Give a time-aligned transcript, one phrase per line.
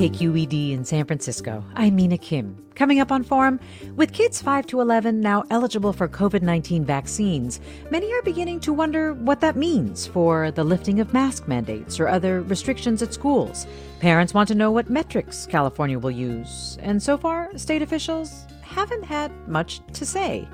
[0.00, 2.56] KQED in San Francisco, I'm Mina Kim.
[2.74, 3.60] Coming up on Forum,
[3.96, 8.72] with kids 5 to 11 now eligible for COVID 19 vaccines, many are beginning to
[8.72, 13.66] wonder what that means for the lifting of mask mandates or other restrictions at schools.
[13.98, 19.04] Parents want to know what metrics California will use, and so far, state officials haven't
[19.04, 20.48] had much to say.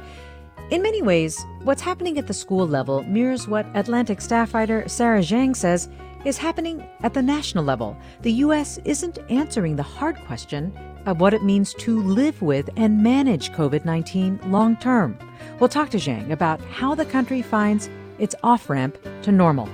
[0.72, 5.20] In many ways, what's happening at the school level mirrors what Atlantic staff writer Sarah
[5.20, 5.88] Zhang says
[6.26, 7.96] is happening at the national level.
[8.22, 8.78] The U.S.
[8.84, 13.84] isn't answering the hard question of what it means to live with and manage COVID
[13.84, 15.16] 19 long term.
[15.60, 19.68] We'll talk to Zhang about how the country finds its off ramp to normal.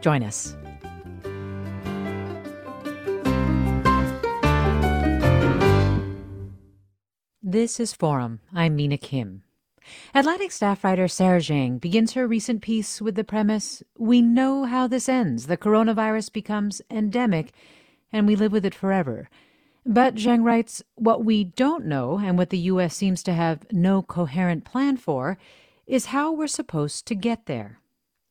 [0.00, 0.56] Join us.
[7.42, 8.40] This is Forum.
[8.54, 9.42] I'm Mina Kim.
[10.14, 14.86] Atlantic staff writer Sarah Zhang begins her recent piece with the premise We know how
[14.86, 15.46] this ends.
[15.46, 17.52] The coronavirus becomes endemic,
[18.12, 19.28] and we live with it forever.
[19.84, 22.96] But Zhang writes What we don't know, and what the U.S.
[22.96, 25.38] seems to have no coherent plan for,
[25.86, 27.78] is how we're supposed to get there.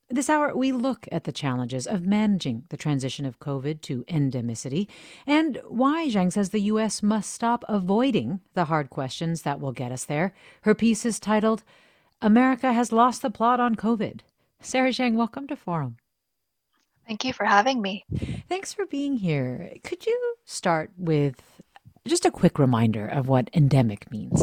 [0.08, 4.86] This hour, we look at the challenges of managing the transition of COVID to endemicity
[5.26, 7.02] and why Zhang says the U.S.
[7.02, 10.32] must stop avoiding the hard questions that will get us there.
[10.62, 11.64] Her piece is titled,
[12.22, 14.20] America Has Lost the Plot on COVID.
[14.60, 15.96] Sarah Zhang, welcome to Forum.
[17.08, 18.04] Thank you for having me.
[18.48, 19.72] Thanks for being here.
[19.82, 21.42] Could you start with
[22.06, 24.40] just a quick reminder of what endemic means?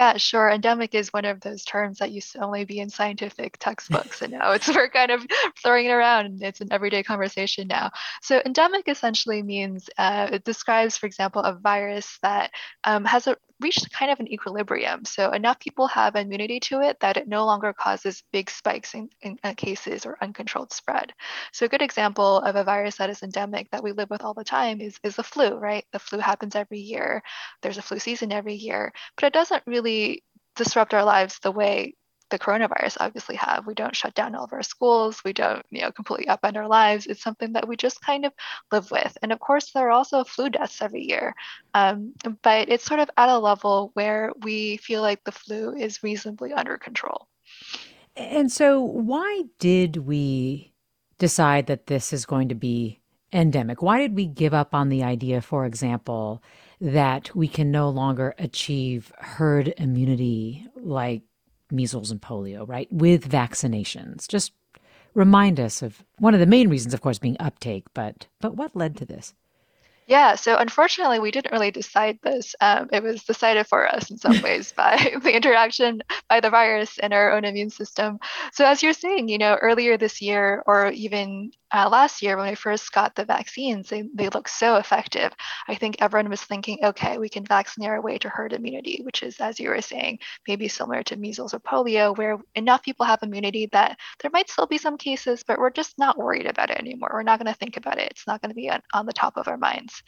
[0.00, 0.48] Yeah, sure.
[0.48, 4.32] Endemic is one of those terms that used to only be in scientific textbooks, and
[4.32, 5.26] now it's we're kind of
[5.62, 7.90] throwing it around, and it's an everyday conversation now.
[8.22, 12.50] So, endemic essentially means uh, it describes, for example, a virus that
[12.84, 15.04] um, has a reached kind of an equilibrium.
[15.04, 19.08] So enough people have immunity to it that it no longer causes big spikes in,
[19.22, 21.12] in, uh, cases or uncontrolled spread.
[21.52, 24.34] So a good example of a virus that is endemic that we live with all
[24.34, 25.84] the time is, is the flu, right?
[25.92, 27.22] The flu happens every year.
[27.62, 30.24] There's a flu season every year, but it doesn't really
[30.56, 31.94] disrupt our lives the way
[32.30, 33.66] the coronavirus obviously have.
[33.66, 35.20] We don't shut down all of our schools.
[35.24, 37.06] We don't, you know, completely upend our lives.
[37.06, 38.32] It's something that we just kind of
[38.72, 39.16] live with.
[39.22, 41.34] And of course, there are also flu deaths every year.
[41.74, 46.02] Um, but it's sort of at a level where we feel like the flu is
[46.02, 47.26] reasonably under control.
[48.16, 50.72] And so, why did we
[51.18, 53.00] decide that this is going to be
[53.32, 53.82] endemic?
[53.82, 56.42] Why did we give up on the idea, for example,
[56.80, 61.22] that we can no longer achieve herd immunity like
[61.72, 64.28] measles and polio, right, with vaccinations.
[64.28, 64.52] Just
[65.14, 68.76] remind us of one of the main reasons, of course, being uptake, but but what
[68.76, 69.34] led to this?
[70.10, 72.56] Yeah, so unfortunately, we didn't really decide this.
[72.60, 76.98] Um, it was decided for us in some ways by the interaction by the virus
[76.98, 78.18] and our own immune system.
[78.52, 82.48] So, as you're saying, you know, earlier this year or even uh, last year when
[82.48, 85.32] we first got the vaccines, they, they looked so effective.
[85.68, 89.22] I think everyone was thinking, okay, we can vaccinate our way to herd immunity, which
[89.22, 93.22] is, as you were saying, maybe similar to measles or polio, where enough people have
[93.22, 96.78] immunity that there might still be some cases, but we're just not worried about it
[96.78, 97.10] anymore.
[97.12, 98.10] We're not going to think about it.
[98.10, 100.02] It's not going to be on, on, the top of our minds.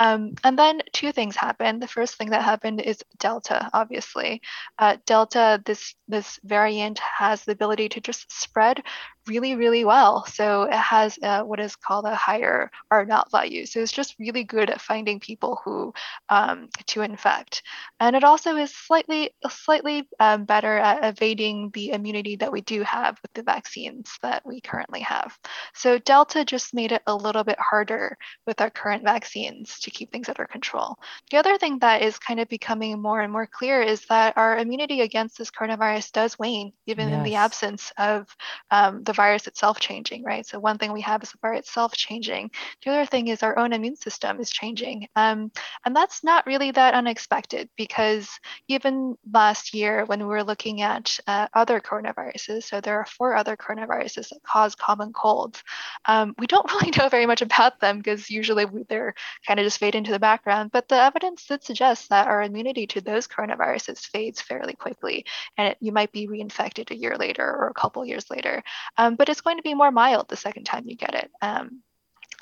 [0.00, 1.82] Um, and then two things happened.
[1.82, 4.40] The first thing that happened is Delta, obviously.
[4.78, 8.82] Uh, Delta, this this variant has the ability to just spread
[9.28, 10.24] really, really well.
[10.26, 13.66] So it has uh, what is called a higher R naught value.
[13.66, 15.92] So it's just really good at finding people who
[16.28, 17.62] um, to infect.
[18.00, 22.82] And it also is slightly, slightly um, better at evading the immunity that we do
[22.82, 25.36] have with the vaccines that we currently have.
[25.74, 28.16] So Delta just made it a little bit harder
[28.46, 30.96] with our current vaccines to keep things under control.
[31.30, 34.58] The other thing that is kind of becoming more and more clear is that our
[34.58, 37.18] immunity against this coronavirus does wane, even yes.
[37.18, 38.26] in the absence of
[38.70, 40.46] um, the virus itself changing, right?
[40.46, 42.52] So one thing we have is the virus itself changing.
[42.84, 45.08] The other thing is our own immune system is changing.
[45.16, 45.50] Um,
[45.84, 48.38] and that's not really that unexpected because
[48.68, 53.34] even last year when we were looking at uh, other coronaviruses, so there are four
[53.34, 55.64] other coronaviruses that cause common colds,
[56.06, 59.80] um, we don't really know very much about them because usually they're kind of just
[59.80, 60.70] fade into the background.
[60.70, 65.24] But the evidence did suggest that our immunity to those coronaviruses fades fairly quickly,
[65.56, 68.62] and it, you might be reinfected a year later or a couple years later.
[68.96, 71.30] Um, but it's going to be more mild the second time you get it.
[71.42, 71.82] Um,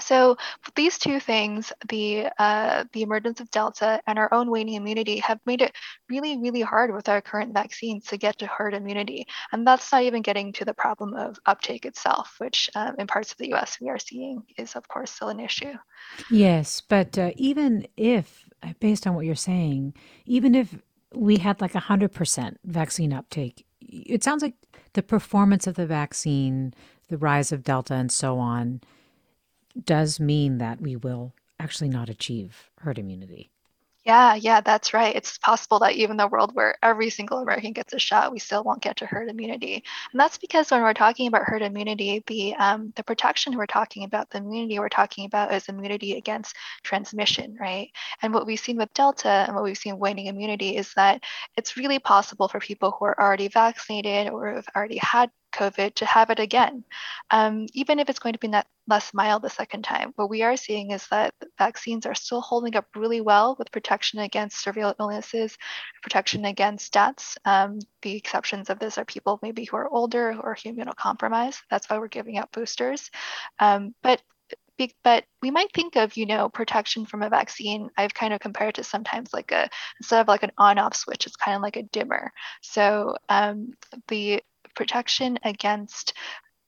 [0.01, 0.37] so
[0.75, 5.41] these two things, the uh, the emergence of Delta and our own waning immunity, have
[5.47, 5.75] made it
[6.11, 9.27] really, really hard with our current vaccines to get to herd immunity.
[9.53, 13.33] And that's not even getting to the problem of uptake itself, which um, in parts
[13.33, 13.79] of the U.S.
[13.81, 15.73] we are seeing is, of course, still an issue.
[16.31, 18.49] Yes, but uh, even if,
[18.81, 19.95] based on what you're saying,
[20.27, 20.77] even if
[21.15, 24.55] we had like 100% vaccine uptake, it sounds like
[24.95, 26.75] the performance of the vaccine,
[27.09, 28.81] the rise of Delta, and so on
[29.85, 33.51] does mean that we will actually not achieve herd immunity.
[34.07, 35.17] Yeah, yeah, that's right.
[35.17, 38.63] It's possible that even the world where every single American gets a shot, we still
[38.63, 39.83] won't get to herd immunity.
[40.13, 44.05] And that's because when we're talking about herd immunity, the um, the protection we're talking
[44.05, 46.55] about, the immunity we're talking about is immunity against
[46.85, 47.91] transmission, right?
[48.23, 51.25] And what we've seen with Delta and what we've seen waning immunity is that
[51.57, 56.07] it's really possible for people who are already vaccinated or have already had COVID to
[56.07, 56.85] have it again,
[57.31, 60.13] um, even if it's going to be not less mild the second time.
[60.17, 64.21] What we are seeing is that vaccines are still holding up really well with protection
[64.21, 65.57] against severe illnesses,
[66.03, 67.37] protection against deaths.
[67.45, 71.59] Um, the exceptions of this are people maybe who are older or immunocompromised.
[71.71, 73.11] That's why we're giving out boosters.
[73.59, 74.23] Um, but
[75.03, 78.75] but we might think of you know protection from a vaccine i've kind of compared
[78.75, 79.69] to sometimes like a
[80.01, 82.31] instead of like an on off switch it's kind of like a dimmer
[82.61, 83.73] so um,
[84.09, 84.43] the
[84.77, 86.13] protection against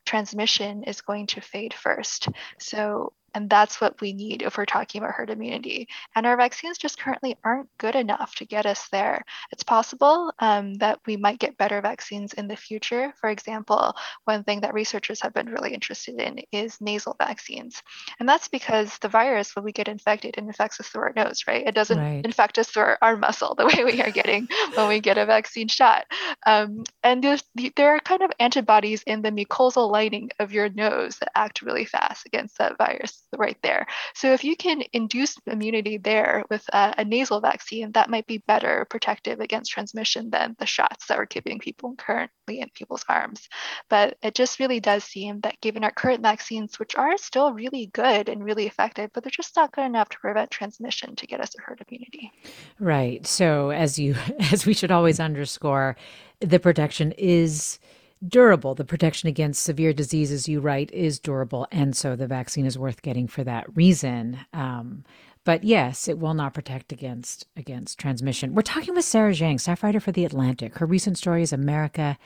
[0.06, 2.28] transmission is going to fade first.
[2.58, 5.86] So and that's what we need if we're talking about herd immunity.
[6.16, 9.24] And our vaccines just currently aren't good enough to get us there.
[9.52, 13.14] It's possible um, that we might get better vaccines in the future.
[13.20, 13.94] For example,
[14.24, 17.80] one thing that researchers have been really interested in is nasal vaccines.
[18.18, 21.44] And that's because the virus, when we get infected, it infects us through our nose,
[21.46, 21.64] right?
[21.64, 22.24] It doesn't right.
[22.24, 25.26] infect us through our arm muscle the way we are getting when we get a
[25.26, 26.06] vaccine shot.
[26.44, 31.30] Um, and there are kind of antibodies in the mucosal lining of your nose that
[31.38, 33.86] act really fast against that virus right there.
[34.14, 38.38] So if you can induce immunity there with a, a, nasal vaccine, that might be
[38.38, 43.48] better protective against transmission than the shots that we're giving people currently in people's arms.
[43.90, 47.86] But it just really does seem that given our current vaccines, which are still really
[47.92, 51.40] good and really effective, but they're just not good enough to prevent transmission to get
[51.40, 52.32] us a herd immunity.
[52.78, 53.26] Right.
[53.26, 54.14] So as you
[54.52, 55.96] as we should always underscore,
[56.40, 57.78] the protection is
[58.26, 58.74] durable.
[58.74, 61.66] The protection against severe diseases, you write, is durable.
[61.70, 64.38] And so the vaccine is worth getting for that reason.
[64.52, 65.04] Um,
[65.44, 68.54] but yes, it will not protect against against transmission.
[68.54, 70.76] We're talking with Sarah Zhang, staff writer for The Atlantic.
[70.76, 72.18] Her recent story is America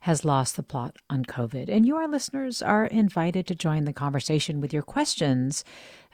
[0.00, 1.68] has lost the plot on COVID.
[1.68, 5.62] And you, our listeners, are invited to join the conversation with your questions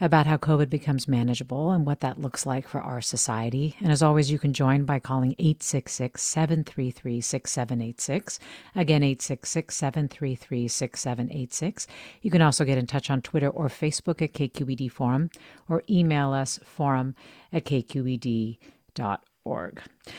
[0.01, 3.77] about how COVID becomes manageable and what that looks like for our society.
[3.81, 8.41] And as always, you can join by calling 866 733 6786.
[8.75, 11.87] Again, 866 733 6786.
[12.23, 15.31] You can also get in touch on Twitter or Facebook at KQED Forum
[15.69, 17.15] or email us forum
[17.53, 18.59] at kqed.org.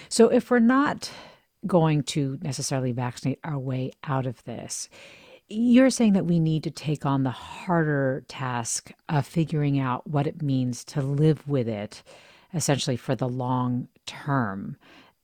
[0.08, 1.12] So if we're not
[1.66, 4.90] going to necessarily vaccinate our way out of this.
[5.50, 10.28] You're saying that we need to take on the harder task of figuring out what
[10.28, 12.04] it means to live with it,
[12.54, 14.76] essentially for the long term.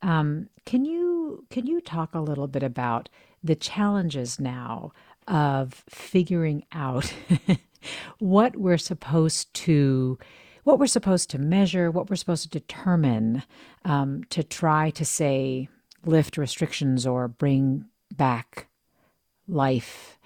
[0.01, 3.09] Um, can you can you talk a little bit about
[3.43, 4.91] the challenges now
[5.27, 7.13] of figuring out
[8.19, 10.17] what we're supposed to
[10.63, 13.43] what we're supposed to measure, what we're supposed to determine
[13.83, 15.67] um, to try to say
[16.05, 18.67] lift restrictions or bring back
[19.47, 20.17] life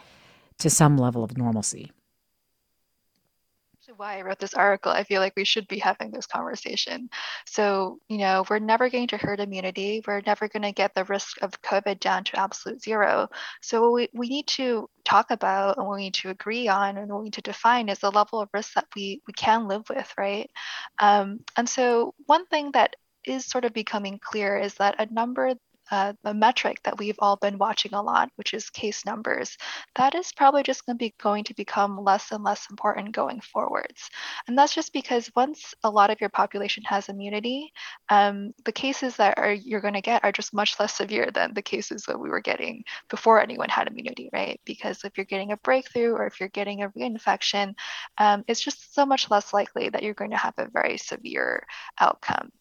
[0.59, 1.91] to some level of normalcy
[3.97, 4.91] why I wrote this article.
[4.91, 7.09] I feel like we should be having this conversation.
[7.45, 10.03] So, you know, we're never going to herd immunity.
[10.05, 13.29] We're never going to get the risk of COVID down to absolute zero.
[13.61, 17.25] So we, we need to talk about and we need to agree on and we
[17.25, 20.49] need to define is the level of risk that we we can live with, right?
[20.99, 25.53] Um, and so one thing that is sort of becoming clear is that a number
[25.91, 29.57] uh, a metric that we've all been watching a lot, which is case numbers,
[29.95, 33.41] that is probably just going to be going to become less and less important going
[33.41, 34.09] forwards.
[34.47, 37.71] And that's just because once a lot of your population has immunity,
[38.09, 41.53] um, the cases that are you're going to get are just much less severe than
[41.53, 44.59] the cases that we were getting before anyone had immunity, right?
[44.65, 47.73] Because if you're getting a breakthrough or if you're getting a reinfection,
[48.17, 51.65] um, it's just so much less likely that you're going to have a very severe
[51.99, 52.51] outcome.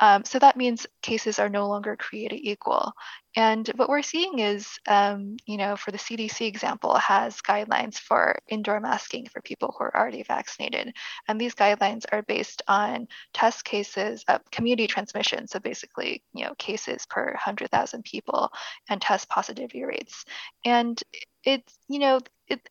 [0.00, 2.92] Um, so that means cases are no longer created equal.
[3.36, 8.38] And what we're seeing is, um, you know, for the CDC example, has guidelines for
[8.48, 10.94] indoor masking for people who are already vaccinated.
[11.28, 15.48] And these guidelines are based on test cases of community transmission.
[15.48, 18.50] So basically, you know, cases per 100,000 people
[18.88, 20.24] and test positivity rates.
[20.64, 21.00] And
[21.44, 22.68] it's, you know, it,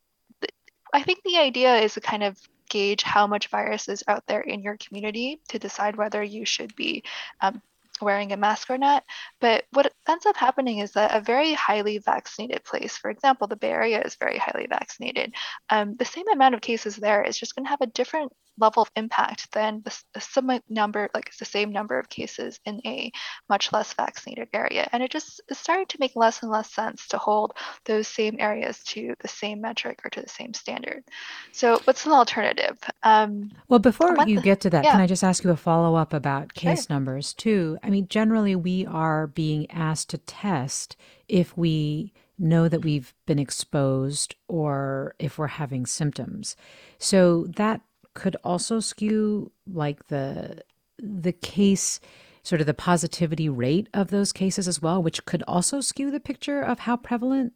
[0.93, 2.37] I think the idea is to kind of
[2.73, 6.75] gauge how much virus is out there in your community to decide whether you should
[6.75, 7.03] be
[7.39, 7.61] um,
[8.03, 9.03] wearing a mask or not.
[9.39, 13.55] But what ends up happening is that a very highly vaccinated place, for example, the
[13.55, 15.33] Bay Area is very highly vaccinated,
[15.69, 18.83] um, the same amount of cases there is just going to have a different level
[18.83, 23.11] of impact than the, the similar number, like the same number of cases in a
[23.49, 24.87] much less vaccinated area.
[24.91, 27.53] And it just is starting to make less and less sense to hold
[27.85, 31.03] those same areas to the same metric or to the same standard.
[31.51, 32.77] So what's an alternative?
[33.01, 34.91] Um, well, before you get to that, yeah.
[34.91, 36.93] can I just ask you a follow up about case sure.
[36.93, 37.77] numbers too?
[37.83, 40.97] I mean, generally we are being asked to test
[41.27, 46.55] if we know that we've been exposed or if we're having symptoms.
[46.97, 47.81] So that
[48.13, 50.63] could also skew like the
[50.99, 51.99] the case
[52.43, 56.19] sort of the positivity rate of those cases as well, which could also skew the
[56.19, 57.53] picture of how prevalent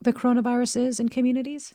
[0.00, 1.74] the coronavirus is in communities?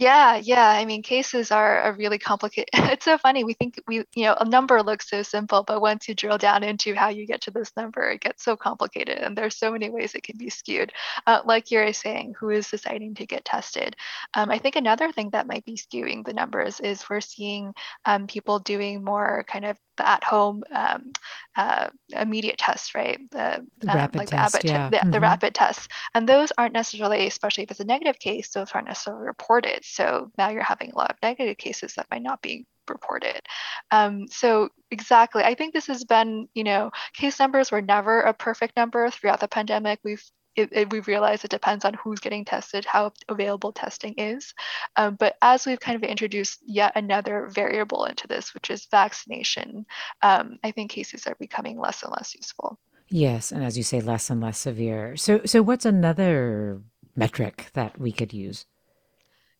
[0.00, 0.66] Yeah, yeah.
[0.66, 2.70] I mean, cases are a really complicated.
[2.90, 3.44] It's so funny.
[3.44, 6.62] We think we, you know, a number looks so simple, but once you drill down
[6.62, 9.90] into how you get to this number, it gets so complicated, and there's so many
[9.90, 10.92] ways it can be skewed.
[11.26, 13.94] Uh, like you're saying, who is deciding to get tested?
[14.34, 17.74] Um, I think another thing that might be skewing the numbers is we're seeing
[18.06, 21.12] um, people doing more kind of the at-home um,
[21.56, 23.18] uh, immediate tests, right?
[23.30, 24.88] The, the um, rapid like test, the, yeah.
[24.88, 25.10] the, mm-hmm.
[25.10, 28.88] the, rapid tests, and those aren't necessarily, especially if it's a negative case, those aren't
[28.88, 29.84] necessarily reported.
[29.84, 33.42] So now you're having a lot of negative cases that might not be reported.
[33.90, 38.32] Um, so exactly, I think this has been, you know, case numbers were never a
[38.32, 40.00] perfect number throughout the pandemic.
[40.02, 40.24] We've
[40.56, 44.54] it, it, we realize it depends on who's getting tested, how available testing is.
[44.96, 49.86] Um, but as we've kind of introduced yet another variable into this, which is vaccination,
[50.22, 52.78] um, I think cases are becoming less and less useful.
[53.08, 55.16] Yes, and as you say, less and less severe.
[55.16, 56.80] So, so what's another
[57.16, 58.66] metric that we could use?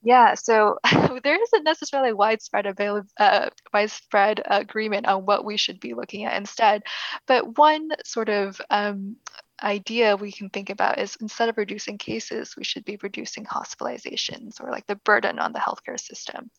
[0.03, 0.79] Yeah, so
[1.23, 6.37] there isn't necessarily widespread avail- uh, widespread agreement on what we should be looking at
[6.37, 6.83] instead,
[7.27, 9.17] but one sort of um,
[9.63, 14.61] idea we can think about is instead of reducing cases, we should be reducing hospitalizations
[14.61, 16.51] or like the burden on the healthcare system.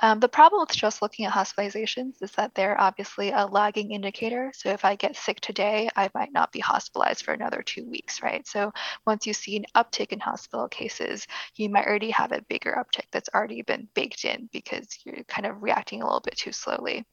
[0.00, 4.52] Um, the problem with just looking at hospitalizations is that they're obviously a lagging indicator.
[4.54, 8.22] So if I get sick today, I might not be hospitalized for another two weeks,
[8.22, 8.46] right?
[8.46, 8.72] So
[9.06, 13.06] once you see an uptick in hospital cases, you might already have a bigger uptick
[13.12, 17.04] that's already been baked in because you're kind of reacting a little bit too slowly.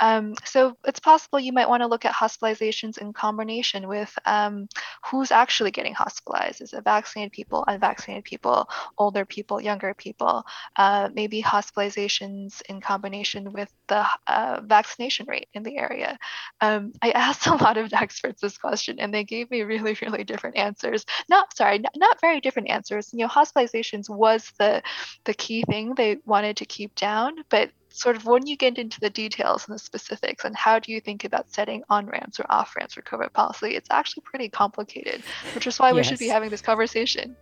[0.00, 4.68] Um, so it's possible you might want to look at hospitalizations in combination with um,
[5.04, 6.60] who's actually getting hospitalized.
[6.60, 8.68] Is it vaccinated people, unvaccinated people,
[8.98, 10.44] older people, younger people?
[10.76, 16.18] Uh, maybe hospitalizations in combination with the uh, vaccination rate in the area.
[16.60, 20.24] Um, I asked a lot of experts this question, and they gave me really, really
[20.24, 21.04] different answers.
[21.28, 23.10] Not sorry, not, not very different answers.
[23.12, 24.82] You know, hospitalizations was the
[25.24, 29.00] the key thing they wanted to keep down, but sort of when you get into
[29.00, 32.44] the details and the specifics and how do you think about setting on ramps or
[32.50, 35.22] off ramps for COVID policy, it's actually pretty complicated,
[35.54, 35.96] which is why yes.
[35.96, 37.34] we should be having this conversation.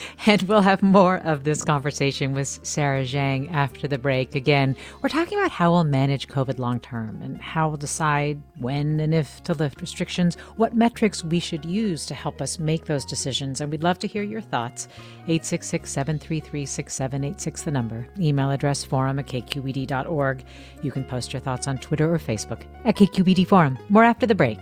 [0.26, 4.34] And we'll have more of this conversation with Sarah Zhang after the break.
[4.34, 9.00] Again, we're talking about how we'll manage COVID long term and how we'll decide when
[9.00, 13.04] and if to lift restrictions, what metrics we should use to help us make those
[13.04, 13.60] decisions.
[13.60, 14.88] And we'd love to hear your thoughts.
[15.22, 18.06] 866 733 6786, the number.
[18.18, 20.44] Email address forum at kqed.org.
[20.82, 23.78] You can post your thoughts on Twitter or Facebook at KQED Forum.
[23.88, 24.58] More after the break.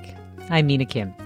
[0.48, 1.25] I'm Mina Kim.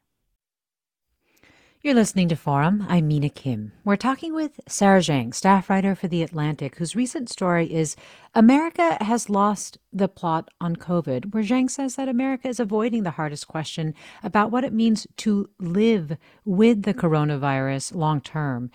[1.83, 2.85] You're listening to Forum.
[2.89, 3.71] I'm Mina Kim.
[3.83, 7.95] We're talking with Sarah Zhang, staff writer for The Atlantic, whose recent story is
[8.35, 13.09] America has lost the plot on COVID, where Zhang says that America is avoiding the
[13.09, 18.69] hardest question about what it means to live with the coronavirus long term.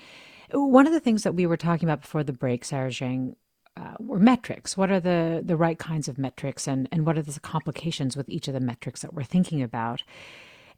[0.51, 3.37] One of the things that we were talking about before the break, Sarah Zhang,
[3.77, 4.77] uh, were metrics.
[4.77, 8.29] What are the, the right kinds of metrics, and, and what are the complications with
[8.29, 10.03] each of the metrics that we're thinking about?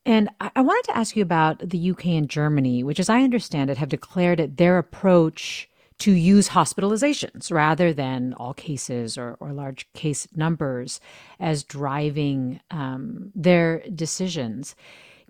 [0.05, 3.71] And I wanted to ask you about the UK and Germany, which, as I understand
[3.71, 9.53] it, have declared it their approach to use hospitalizations rather than all cases or, or
[9.53, 11.01] large case numbers
[11.41, 14.77] as driving um, their decisions.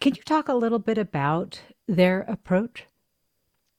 [0.00, 2.84] Can you talk a little bit about their approach?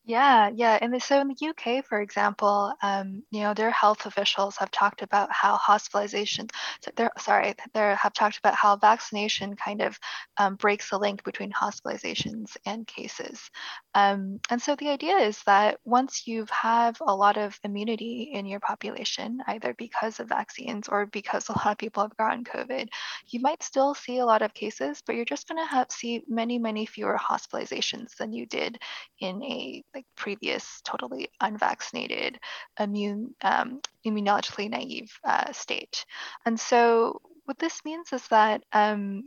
[0.10, 0.80] Yeah, yeah.
[0.82, 5.04] And so in the UK, for example, um, you know, their health officials have talked
[5.04, 6.48] about how hospitalization,
[6.96, 10.00] they're, sorry, they have talked about how vaccination kind of
[10.38, 13.52] um, breaks the link between hospitalizations and cases.
[13.94, 18.48] Um, and so the idea is that once you have a lot of immunity in
[18.48, 22.88] your population, either because of vaccines or because a lot of people have gotten COVID,
[23.28, 26.24] you might still see a lot of cases, but you're just going to have see
[26.28, 28.80] many, many fewer hospitalizations than you did
[29.20, 32.40] in a like previous totally unvaccinated
[32.80, 36.06] immune um, immunologically naive uh, state.
[36.46, 39.24] And so what this means is that um,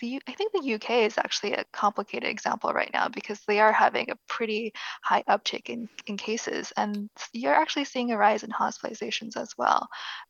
[0.00, 3.72] the I think the UK is actually a complicated example right now because they are
[3.72, 4.72] having a pretty
[5.02, 9.88] high uptick in, in cases, and you're actually seeing a rise in hospitalizations as well.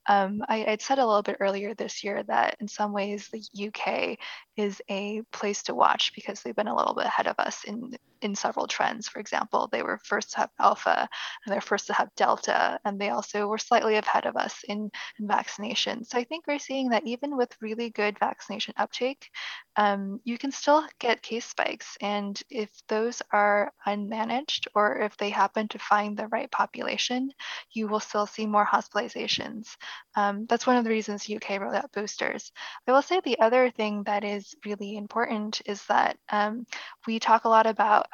[0.09, 3.69] Um, I, would said a little bit earlier this year that in some ways the
[3.69, 4.19] UK
[4.57, 7.97] is a place to watch because they've been a little bit ahead of us in
[8.23, 9.09] in several trends.
[9.09, 11.09] For example, they were first to have alpha
[11.45, 14.91] and they're first to have delta, and they also were slightly ahead of us in,
[15.19, 16.05] in vaccination.
[16.05, 19.31] So I think we're seeing that even with really good vaccination uptake,
[19.77, 21.97] um, you can still get case spikes.
[22.01, 27.31] And if those are unmanaged or if they happen to find the right population,
[27.73, 29.77] you will still see more hospitalizations.
[30.17, 32.53] Um, that's one of the reasons UK rolled out boosters.
[32.89, 36.67] I will say the other thing that is really important is that um,
[37.07, 38.07] we talk a lot about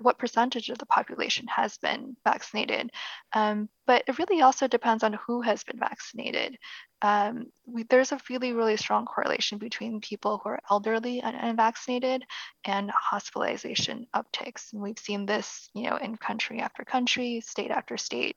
[0.00, 2.90] what percentage of the population has been vaccinated.
[3.32, 6.58] Um, but it really also depends on who has been vaccinated.
[7.00, 12.24] Um, we, there's a really, really strong correlation between people who are elderly and unvaccinated
[12.64, 14.72] and hospitalization upticks.
[14.72, 18.36] And we've seen this, you know, in country after country, state after state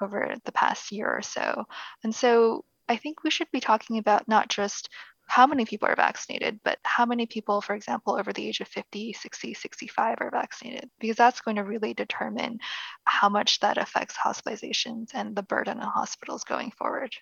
[0.00, 1.64] over the past year or so.
[2.04, 4.90] And so I think we should be talking about not just
[5.26, 8.68] how many people are vaccinated, but how many people, for example, over the age of
[8.68, 12.58] 50, 60, 65 are vaccinated, because that's going to really determine
[13.04, 17.14] how much that affects hospitalizations and the burden on hospitals going forward.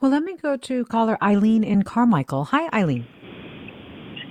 [0.00, 2.44] Well, let me go to caller Eileen in Carmichael.
[2.46, 3.06] Hi, Eileen.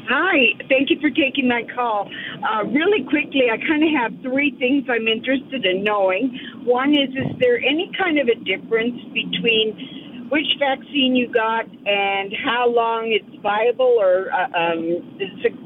[0.08, 2.08] Hi, thank you for taking my call.
[2.46, 6.38] Uh, really quickly, I kind of have three things I'm interested in knowing.
[6.64, 12.34] One is, is there any kind of a difference between which vaccine you got and
[12.44, 14.82] how long it's viable or uh, um,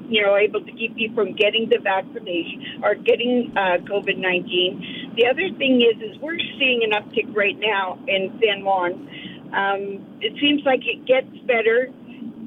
[0.09, 5.15] you know able to keep you from getting the vaccination or getting uh, COVID nineteen.
[5.15, 9.07] The other thing is is we're seeing an uptick right now in San Juan.
[9.53, 11.89] Um, it seems like it gets better,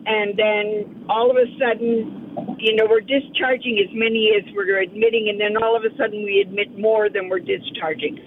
[0.06, 5.28] and then all of a sudden, you know, we're discharging as many as we're admitting,
[5.28, 8.18] and then all of a sudden we admit more than we're discharging.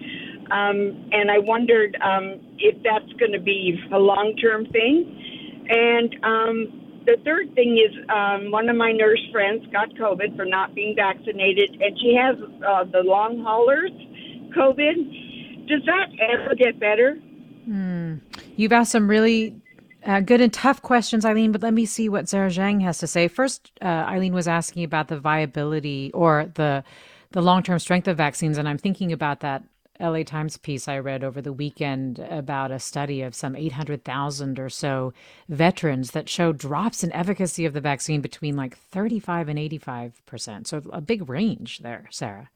[0.52, 5.66] Um, and I wondered um, if that's going to be a long term thing.
[5.68, 10.46] And um, the third thing is um, one of my nurse friends got COVID for
[10.46, 12.36] not being vaccinated, and she has
[12.68, 13.92] uh, the long haulers
[14.56, 15.68] COVID.
[15.68, 17.18] Does that ever get better?
[17.68, 18.22] Mm.
[18.56, 19.62] You've asked some really
[20.06, 23.08] uh, good and tough questions, Eileen, but let me see what Sarah Zhang has to
[23.08, 23.28] say.
[23.28, 26.84] First, uh, Eileen was asking about the viability or the
[27.32, 28.58] the long term strength of vaccines.
[28.58, 29.64] And I'm thinking about that
[30.00, 34.70] LA Times piece I read over the weekend about a study of some 800,000 or
[34.70, 35.14] so
[35.48, 40.68] veterans that showed drops in efficacy of the vaccine between like 35 and 85%.
[40.68, 42.50] So a big range there, Sarah.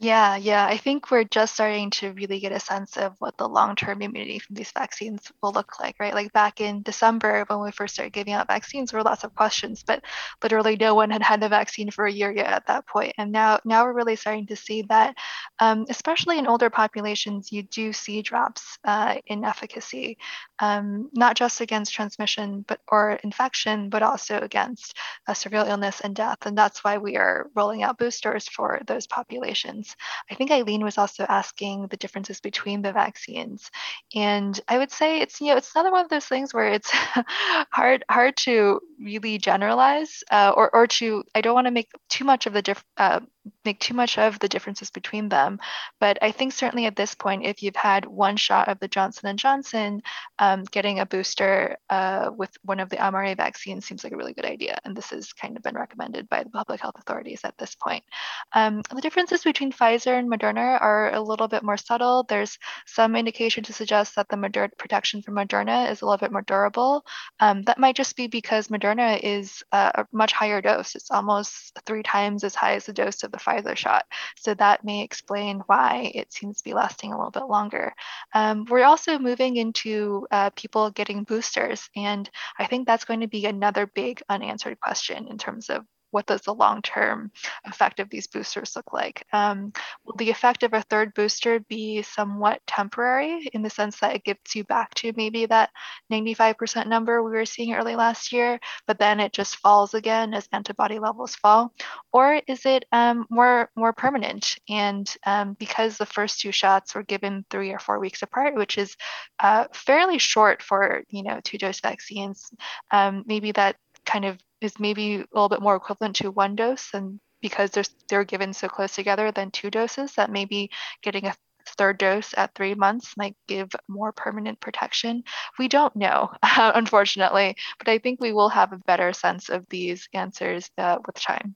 [0.00, 0.64] Yeah, yeah.
[0.64, 4.38] I think we're just starting to really get a sense of what the long-term immunity
[4.38, 6.14] from these vaccines will look like, right?
[6.14, 9.34] Like back in December when we first started giving out vaccines, there were lots of
[9.34, 10.04] questions, but
[10.40, 13.12] literally no one had had the vaccine for a year yet at that point.
[13.18, 15.16] And now, now we're really starting to see that,
[15.58, 20.16] um, especially in older populations, you do see drops uh, in efficacy,
[20.60, 24.96] um, not just against transmission, but or infection, but also against
[25.34, 26.38] severe illness and death.
[26.46, 29.96] And that's why we are rolling out boosters for those populations.
[30.30, 33.70] I think Eileen was also asking the differences between the vaccines.
[34.14, 36.90] And I would say it's, you know, it's another one of those things where it's
[37.70, 42.24] hard hard to really generalize uh, or, or to, I don't want to make too
[42.24, 43.20] much of the diff, uh,
[43.64, 45.58] make too much of the differences between them.
[46.00, 49.28] But I think certainly at this point, if you've had one shot of the Johnson
[49.28, 50.02] and Johnson,
[50.38, 54.34] um, getting a booster uh, with one of the mRNA vaccines seems like a really
[54.34, 54.78] good idea.
[54.84, 58.04] And this has kind of been recommended by the public health authorities at this point.
[58.52, 62.24] Um, the differences between Pfizer and Moderna are a little bit more subtle.
[62.28, 66.32] There's some indication to suggest that the Moderna protection from Moderna is a little bit
[66.32, 67.04] more durable.
[67.40, 70.94] Um, that might just be because Moderna is uh, a much higher dose.
[70.94, 74.04] It's almost three times as high as the dose of the Pfizer shot.
[74.36, 77.92] So that may explain why it seems to be lasting a little bit longer.
[78.34, 83.28] Um, we're also moving into uh, people getting boosters, and I think that's going to
[83.28, 87.30] be another big unanswered question in terms of what does the long-term
[87.64, 89.24] effect of these boosters look like?
[89.32, 89.72] Um,
[90.04, 94.24] will the effect of a third booster be somewhat temporary in the sense that it
[94.24, 95.70] gets you back to maybe that
[96.12, 100.48] 95% number we were seeing early last year, but then it just falls again as
[100.52, 101.72] antibody levels fall?
[102.12, 104.58] Or is it um, more more permanent?
[104.68, 108.78] And um, because the first two shots were given three or four weeks apart, which
[108.78, 108.96] is
[109.40, 112.50] uh, fairly short for you know two dose vaccines,
[112.90, 116.90] um, maybe that kind of is maybe a little bit more equivalent to one dose
[116.94, 120.70] and because they're, they're given so close together than two doses that maybe
[121.02, 121.34] getting a
[121.76, 125.22] third dose at three months might give more permanent protection.
[125.58, 130.08] We don't know, unfortunately, but I think we will have a better sense of these
[130.12, 131.54] answers uh, with time.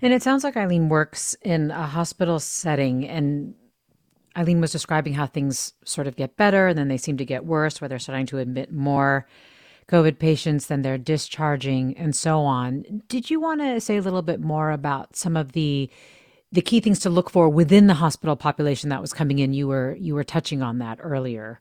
[0.00, 3.54] And it sounds like Eileen works in a hospital setting, and
[4.36, 7.44] Eileen was describing how things sort of get better and then they seem to get
[7.44, 9.26] worse, where they're starting to admit more
[9.88, 13.02] COVID patients, then they're discharging, and so on.
[13.08, 15.90] Did you want to say a little bit more about some of the
[16.50, 19.54] the key things to look for within the hospital population that was coming in?
[19.54, 21.60] You were you were touching on that earlier.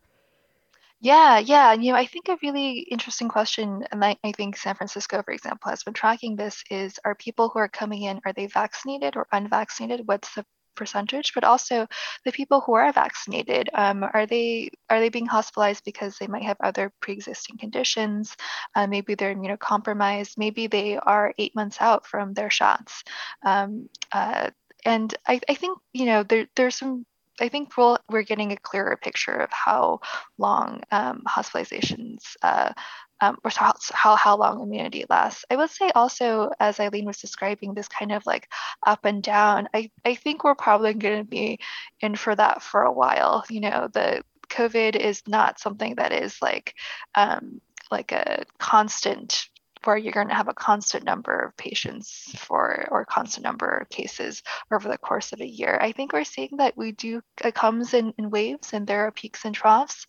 [1.03, 1.73] Yeah, yeah.
[1.73, 5.23] And, you know, I think a really interesting question, and I, I think San Francisco,
[5.23, 8.45] for example, has been tracking this is are people who are coming in, are they
[8.45, 10.07] vaccinated or unvaccinated?
[10.07, 11.87] What's the percentage, but also
[12.25, 13.69] the people who are vaccinated.
[13.73, 18.35] Um, are they are they being hospitalized because they might have other pre-existing conditions?
[18.75, 20.37] Uh, maybe they're immunocompromised.
[20.37, 23.03] Maybe they are eight months out from their shots.
[23.43, 24.49] Um, uh,
[24.85, 27.05] and I, I think you know there there's some
[27.39, 30.01] I think we'll, we're getting a clearer picture of how
[30.37, 32.73] long um, hospitalizations uh,
[33.21, 35.45] um, or how, how, how long immunity lasts.
[35.49, 38.51] I would say also, as Eileen was describing, this kind of like
[38.85, 41.59] up and down, I, I think we're probably going to be
[41.99, 43.45] in for that for a while.
[43.49, 46.75] You know, the COVID is not something that is like
[47.15, 49.47] um, like a constant
[49.83, 53.89] where you're going to have a constant number of patients for or constant number of
[53.89, 55.77] cases over the course of a year.
[55.81, 59.11] I think we're seeing that we do it comes in, in waves and there are
[59.11, 60.05] peaks and troughs.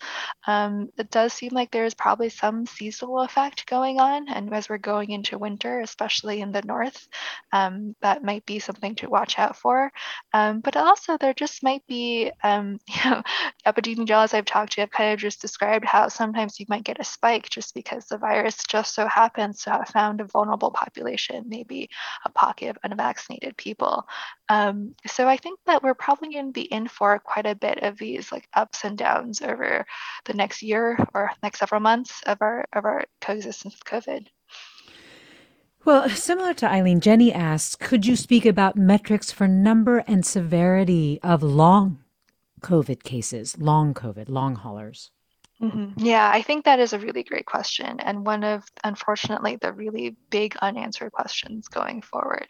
[0.47, 4.69] Um, it does seem like there is probably some seasonal effect going on, and as
[4.69, 7.09] we're going into winter, especially in the north,
[7.53, 9.91] um, that might be something to watch out for.
[10.33, 13.23] Um, but also there just might be, um, you know,
[13.67, 17.05] epidemiologists I've talked to have kind of just described how sometimes you might get a
[17.05, 21.89] spike just because the virus just so happens uh, found a vulnerable population, maybe
[22.25, 24.07] a pocket of unvaccinated people.
[24.49, 27.83] Um, so I think that we're probably going to be in for quite a bit
[27.83, 29.85] of these like ups and downs over
[30.25, 34.27] the next year or next several months of our of our coexistence with COVID.
[35.85, 41.19] Well, similar to Eileen, Jenny asks, could you speak about metrics for number and severity
[41.25, 41.99] of long
[42.61, 45.11] COVID cases, long COVID, long haulers?
[45.63, 46.05] Mm-hmm.
[46.05, 50.17] Yeah, I think that is a really great question, and one of, unfortunately, the really
[50.29, 52.49] big unanswered questions going forward.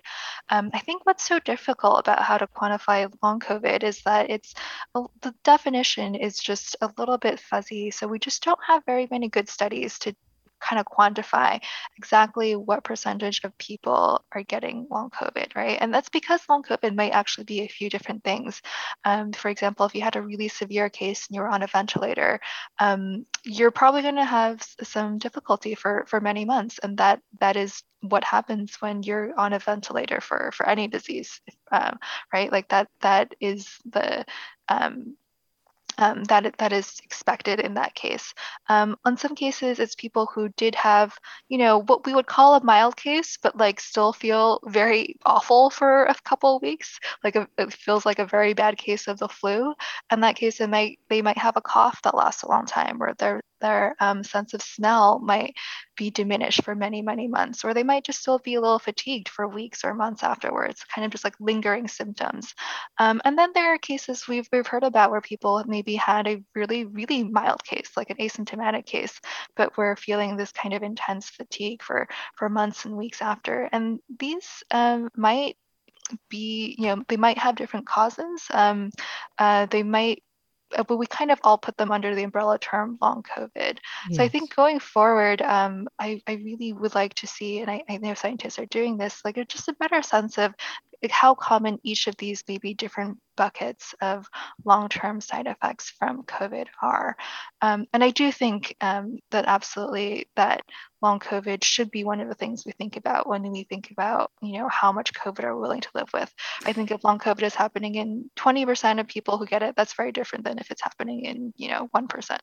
[0.48, 4.55] Um, I think what's so difficult about how to quantify long COVID is that it's
[4.94, 7.90] the definition is just a little bit fuzzy.
[7.90, 10.16] So we just don't have very many good studies to
[10.62, 11.61] kind of quantify
[11.96, 15.79] exactly what percentage of people are getting long COVID, right?
[15.81, 18.62] And that's because long COVID might actually be a few different things.
[19.05, 21.66] Um, for example, if you had a really severe case and you were on a
[21.66, 22.40] ventilator,
[22.79, 27.57] um, you're probably going to have some difficulty for for many months, and that that
[27.57, 31.98] is what happens when you're on a ventilator for for any disease um,
[32.33, 34.25] right like that that is the
[34.68, 35.16] um,
[35.98, 38.35] um, that that is expected in that case.
[38.68, 41.16] Um, on some cases, it's people who did have,
[41.48, 45.70] you know, what we would call a mild case, but like still feel very awful
[45.70, 46.98] for a couple of weeks.
[47.24, 49.74] Like a, it feels like a very bad case of the flu.
[50.11, 53.02] In that case, it might they might have a cough that lasts a long time,
[53.02, 55.55] or their their um, sense of smell might
[55.96, 59.29] be diminished for many many months, or they might just still be a little fatigued
[59.29, 62.55] for weeks or months afterwards, kind of just like lingering symptoms.
[62.98, 66.27] Um, and then there are cases we've we've heard about where people maybe maybe had
[66.27, 69.20] a really, really mild case, like an asymptomatic case,
[69.57, 73.68] but we're feeling this kind of intense fatigue for, for months and weeks after.
[73.72, 75.57] And these um, might
[76.29, 78.42] be, you know, they might have different causes.
[78.51, 78.90] Um,
[79.38, 80.22] uh, they might
[80.77, 83.79] but we kind of all put them under the umbrella term long COVID.
[84.09, 84.17] Yes.
[84.17, 87.83] So I think going forward, um, I, I really would like to see, and I,
[87.89, 90.55] I know scientists are doing this, like just a better sense of
[91.11, 94.27] how common each of these maybe different buckets of
[94.65, 97.17] long-term side effects from COVID are.
[97.61, 100.62] Um, and I do think um, that absolutely that
[101.01, 104.31] long COVID should be one of the things we think about when we think about,
[104.41, 106.33] you know, how much COVID are willing to live with.
[106.65, 109.95] I think if long COVID is happening in 20% of people who get it, that's
[109.95, 112.38] very different than if it's happening in, you know, 1%.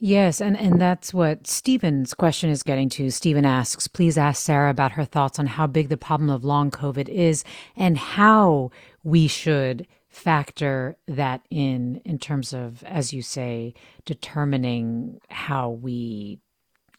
[0.00, 3.10] Yes, and, and that's what Stephen's question is getting to.
[3.10, 6.70] Stephen asks, please ask Sarah about her thoughts on how big the problem of long
[6.70, 7.42] COVID is
[7.76, 8.70] and how
[9.02, 16.38] we should factor that in in terms of, as you say, determining how we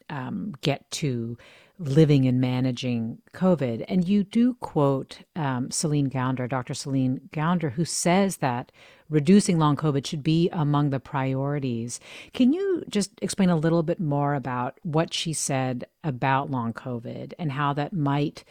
[0.09, 1.37] um, get to
[1.79, 3.85] living and managing COVID.
[3.87, 6.73] And you do quote um, Celine Gounder, Dr.
[6.73, 8.71] Celine Gounder, who says that
[9.09, 11.99] reducing long COVID should be among the priorities.
[12.33, 17.33] Can you just explain a little bit more about what she said about long COVID
[17.39, 18.43] and how that might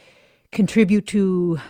[0.50, 1.60] contribute to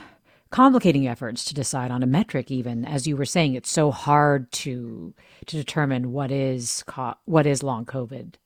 [0.50, 4.50] complicating efforts to decide on a metric even as you were saying it's so hard
[4.50, 5.12] to
[5.44, 6.82] to determine what is
[7.26, 8.36] what is long covid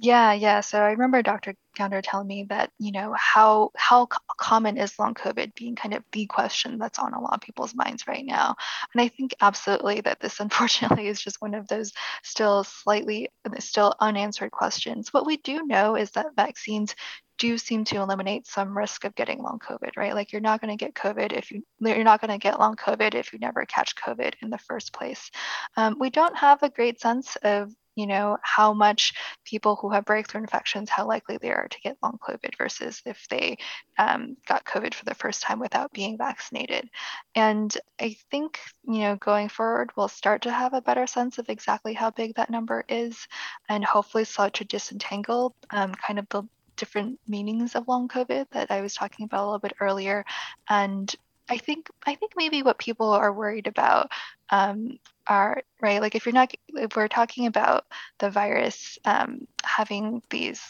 [0.00, 0.60] yeah, yeah.
[0.60, 1.54] So I remember Dr.
[1.76, 6.04] Gounder telling me that, you know, how how common is long COVID being kind of
[6.12, 8.54] the question that's on a lot of people's minds right now.
[8.94, 13.94] And I think absolutely that this unfortunately is just one of those still slightly still
[14.00, 15.12] unanswered questions.
[15.12, 16.94] What we do know is that vaccines
[17.38, 20.14] do seem to eliminate some risk of getting long COVID, right?
[20.14, 22.76] Like you're not going to get COVID if you you're not going to get long
[22.76, 25.30] COVID if you never catch COVID in the first place.
[25.76, 29.12] Um, we don't have a great sense of you know, how much
[29.44, 33.26] people who have breakthrough infections, how likely they are to get long COVID versus if
[33.28, 33.58] they
[33.98, 36.88] um, got COVID for the first time without being vaccinated.
[37.34, 41.48] And I think, you know, going forward, we'll start to have a better sense of
[41.48, 43.26] exactly how big that number is
[43.68, 46.44] and hopefully start to disentangle um, kind of the
[46.76, 50.24] different meanings of long COVID that I was talking about a little bit earlier
[50.68, 51.12] and
[51.48, 54.10] I think I think maybe what people are worried about
[54.50, 56.00] um, are right.
[56.00, 57.86] Like if you're not, if we're talking about
[58.18, 60.62] the virus um, having these,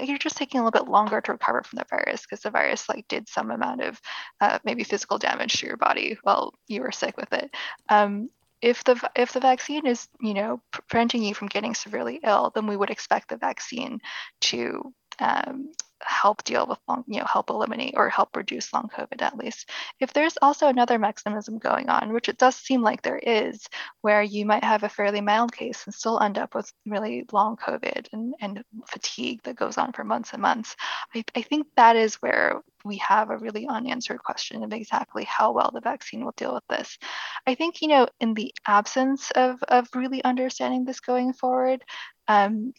[0.00, 2.88] you're just taking a little bit longer to recover from the virus because the virus
[2.88, 4.00] like did some amount of
[4.40, 7.50] uh, maybe physical damage to your body while you were sick with it.
[7.88, 8.30] Um,
[8.60, 12.66] if the if the vaccine is you know preventing you from getting severely ill, then
[12.66, 14.00] we would expect the vaccine
[14.40, 15.72] to um,
[16.04, 19.70] help deal with long, you know, help eliminate or help reduce long COVID at least.
[20.00, 23.66] If there's also another mechanism going on, which it does seem like there is,
[24.00, 27.56] where you might have a fairly mild case and still end up with really long
[27.56, 30.76] COVID and, and fatigue that goes on for months and months,
[31.14, 35.52] I, I think that is where we have a really unanswered question of exactly how
[35.52, 36.98] well the vaccine will deal with this.
[37.46, 41.84] I think, you know, in the absence of, of really understanding this going forward,
[42.28, 42.72] um,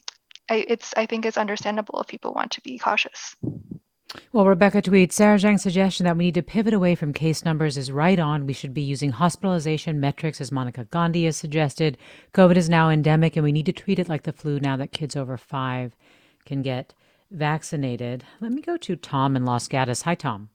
[0.50, 3.36] I, it's I think it's understandable if people want to be cautious.
[4.32, 7.78] Well, Rebecca tweets Sarah Zhang's suggestion that we need to pivot away from case numbers
[7.78, 8.46] is right on.
[8.46, 11.98] We should be using hospitalization metrics, as Monica Gandhi has suggested.
[12.34, 14.92] COVID is now endemic, and we need to treat it like the flu now that
[14.92, 15.96] kids over five
[16.46, 16.94] can get
[17.32, 18.24] vaccinated.
[18.40, 20.04] Let me go to Tom in Los Gatos.
[20.04, 20.50] Hi, Tom.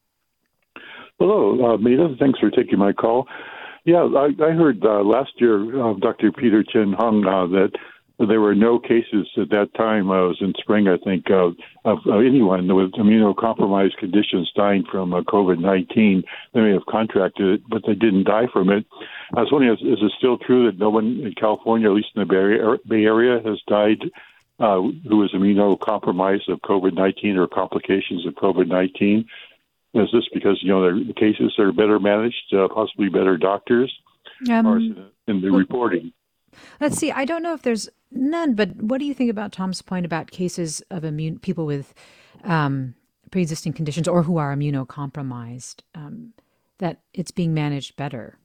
[1.18, 2.14] Hello, uh, Mita.
[2.20, 3.26] Thanks for taking my call.
[3.84, 6.30] Yeah, I, I heard uh, last year, uh, Dr.
[6.30, 7.72] Peter Chin-Hong, uh, that
[8.26, 10.10] there were no cases at that time.
[10.10, 11.54] Uh, it was in spring, I think, of,
[11.84, 16.24] of, of anyone with immunocompromised conditions dying from uh, COVID 19.
[16.52, 18.84] They may have contracted it, but they didn't die from it.
[19.36, 22.08] I was wondering, is, is it still true that no one in California, at least
[22.16, 24.10] in the Bay Area, has died
[24.58, 29.24] uh, who is immunocompromised of COVID 19 or complications of COVID 19?
[29.94, 33.92] Is this because you know the cases are better managed, uh, possibly better doctors,
[34.50, 36.12] um, or in the reporting?
[36.80, 37.10] Let's see.
[37.10, 40.30] I don't know if there's none, but what do you think about Tom's point about
[40.30, 41.94] cases of immune people with
[42.44, 42.94] um,
[43.30, 45.80] pre-existing conditions or who are immunocompromised?
[45.94, 46.32] Um,
[46.78, 48.38] that it's being managed better.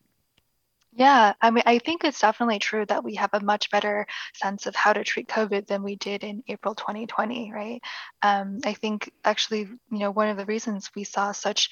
[0.95, 4.67] Yeah, I mean, I think it's definitely true that we have a much better sense
[4.67, 7.81] of how to treat COVID than we did in April 2020, right?
[8.21, 11.71] Um, I think actually, you know, one of the reasons we saw such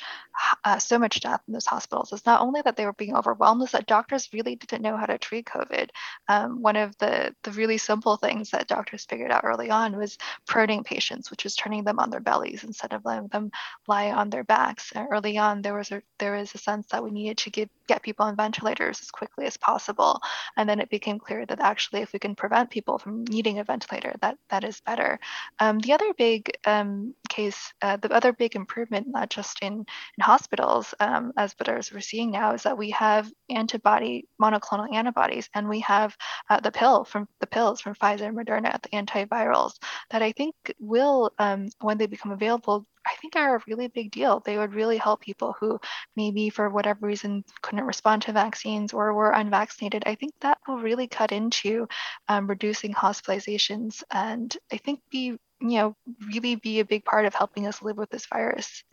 [0.66, 3.62] uh, so much death in those hospitals is not only that they were being overwhelmed,
[3.62, 5.90] is that doctors really didn't know how to treat COVID.
[6.28, 10.18] Um, one of the the really simple things that doctors figured out early on was
[10.50, 13.52] proning patients, which is turning them on their bellies instead of letting them
[13.88, 14.92] lie on their backs.
[14.96, 18.02] Early on, there was a there was a sense that we needed to get get
[18.02, 20.22] people on ventilators quickly as possible.
[20.58, 23.64] And then it became clear that actually, if we can prevent people from needing a
[23.64, 25.20] ventilator, that that is better.
[25.60, 30.22] Um, the other big um, case, uh, the other big improvement, not just in, in
[30.22, 35.50] hospitals, um, as but as we're seeing now, is that we have antibody monoclonal antibodies,
[35.54, 36.16] and we have
[36.50, 39.74] uh, the pill from the pills from Pfizer and Moderna, the antivirals,
[40.10, 44.12] that I think will, um, when they become available, I think are a really big
[44.12, 44.42] deal.
[44.46, 45.80] They would really help people who
[46.16, 50.04] maybe for whatever reason couldn't respond to vaccines or were unvaccinated.
[50.06, 51.88] I think that will really cut into
[52.28, 55.96] um, reducing hospitalizations and I think be you know
[56.28, 58.84] really be a big part of helping us live with this virus.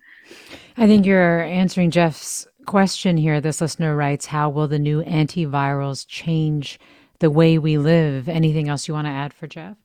[0.77, 3.41] I think you're answering Jeff's question here.
[3.41, 6.79] This listener writes, "How will the new antivirals change
[7.19, 9.77] the way we live?" Anything else you want to add for Jeff?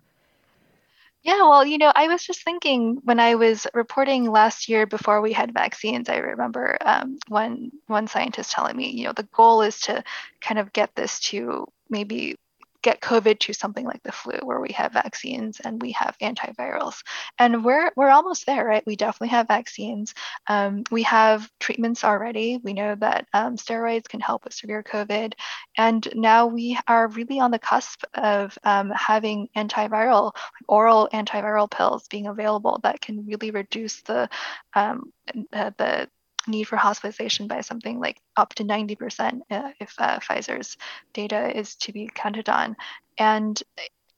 [1.23, 5.21] Yeah, well, you know, I was just thinking when I was reporting last year before
[5.21, 9.61] we had vaccines, I remember um, one one scientist telling me, you know, the goal
[9.61, 10.03] is to
[10.41, 12.35] kind of get this to maybe
[12.83, 17.01] get COVID to something like the flu, where we have vaccines and we have antivirals.
[17.39, 18.83] And we're we're almost there, right?
[18.85, 20.13] We definitely have vaccines.
[20.47, 22.59] Um, we have treatments already.
[22.63, 25.33] We know that um, steroids can help with severe COVID,
[25.77, 30.33] and now we are really on the cusp of um, having antiviral,
[30.67, 34.29] oral antiviral pills being available that can really reduce the
[34.75, 35.11] um,
[35.53, 36.09] uh, the
[36.47, 40.77] need for hospitalization by something like up to 90% uh, if uh, Pfizer's
[41.13, 42.75] data is to be counted on.
[43.17, 43.61] And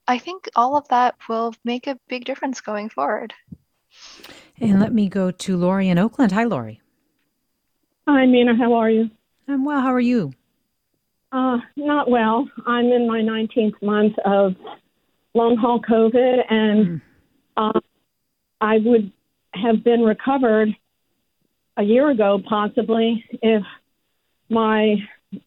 [0.08, 3.34] I think all of that will make a big difference going forward.
[4.60, 6.32] And let me go to Lori in Oakland.
[6.32, 6.82] Hi, Lori.
[8.08, 8.56] Hi, Mina.
[8.56, 9.10] How are you?
[9.48, 9.82] I'm well.
[9.82, 10.32] How are you?
[11.32, 12.48] Uh, not well.
[12.66, 14.56] I'm in my 19th month of
[15.34, 17.02] long haul COVID, and mm.
[17.58, 17.80] uh,
[18.62, 19.12] I would
[19.54, 20.70] have been recovered
[21.78, 23.64] a year ago, possibly, if
[24.50, 24.96] my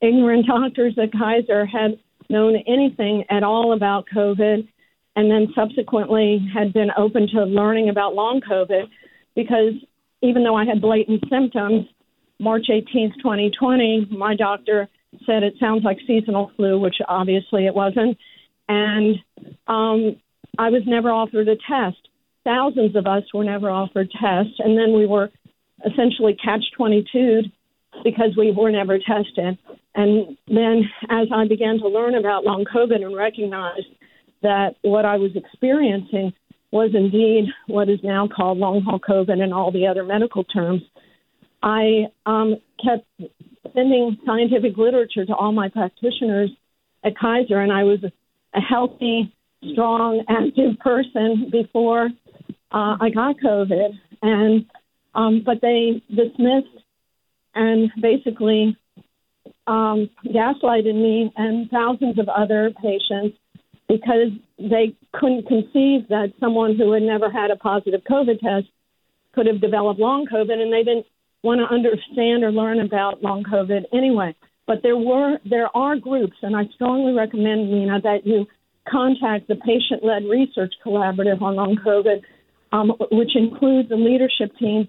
[0.00, 4.68] ignorant doctors at Kaiser had known anything at all about COVID
[5.16, 8.88] and then subsequently had been open to learning about long COVID
[9.34, 9.74] because
[10.20, 11.86] even though I had blatant symptoms,
[12.38, 14.88] March 18th, 2020, my doctor
[15.26, 18.16] said it sounds like seasonal flu, which obviously it wasn't.
[18.68, 19.16] And
[19.66, 20.16] um,
[20.58, 22.08] I was never offered a test.
[22.44, 24.54] Thousands of us were never offered tests.
[24.58, 25.30] And then we were
[25.86, 27.42] essentially catch 22
[28.04, 29.58] because we were never tested.
[29.94, 33.82] And then as I began to learn about long COVID and recognize
[34.42, 36.32] that what I was experiencing
[36.70, 40.82] was indeed what is now called long haul COVID and all the other medical terms,
[41.62, 43.06] I um, kept
[43.74, 46.50] sending scientific literature to all my practitioners
[47.04, 48.00] at Kaiser, and I was
[48.54, 49.34] a healthy,
[49.72, 52.08] strong, active person before
[52.70, 53.90] uh, I got COVID.
[54.22, 54.66] And
[55.18, 56.84] um, but they dismissed
[57.54, 58.76] and basically
[59.66, 63.36] um, gaslighted me and thousands of other patients
[63.88, 68.68] because they couldn't conceive that someone who had never had a positive COVID test
[69.34, 71.06] could have developed long COVID, and they didn't
[71.42, 74.36] want to understand or learn about long COVID anyway.
[74.66, 78.46] But there were there are groups, and I strongly recommend Mina that you
[78.88, 82.22] contact the patient-led research collaborative on long COVID,
[82.72, 84.88] um, which includes a leadership team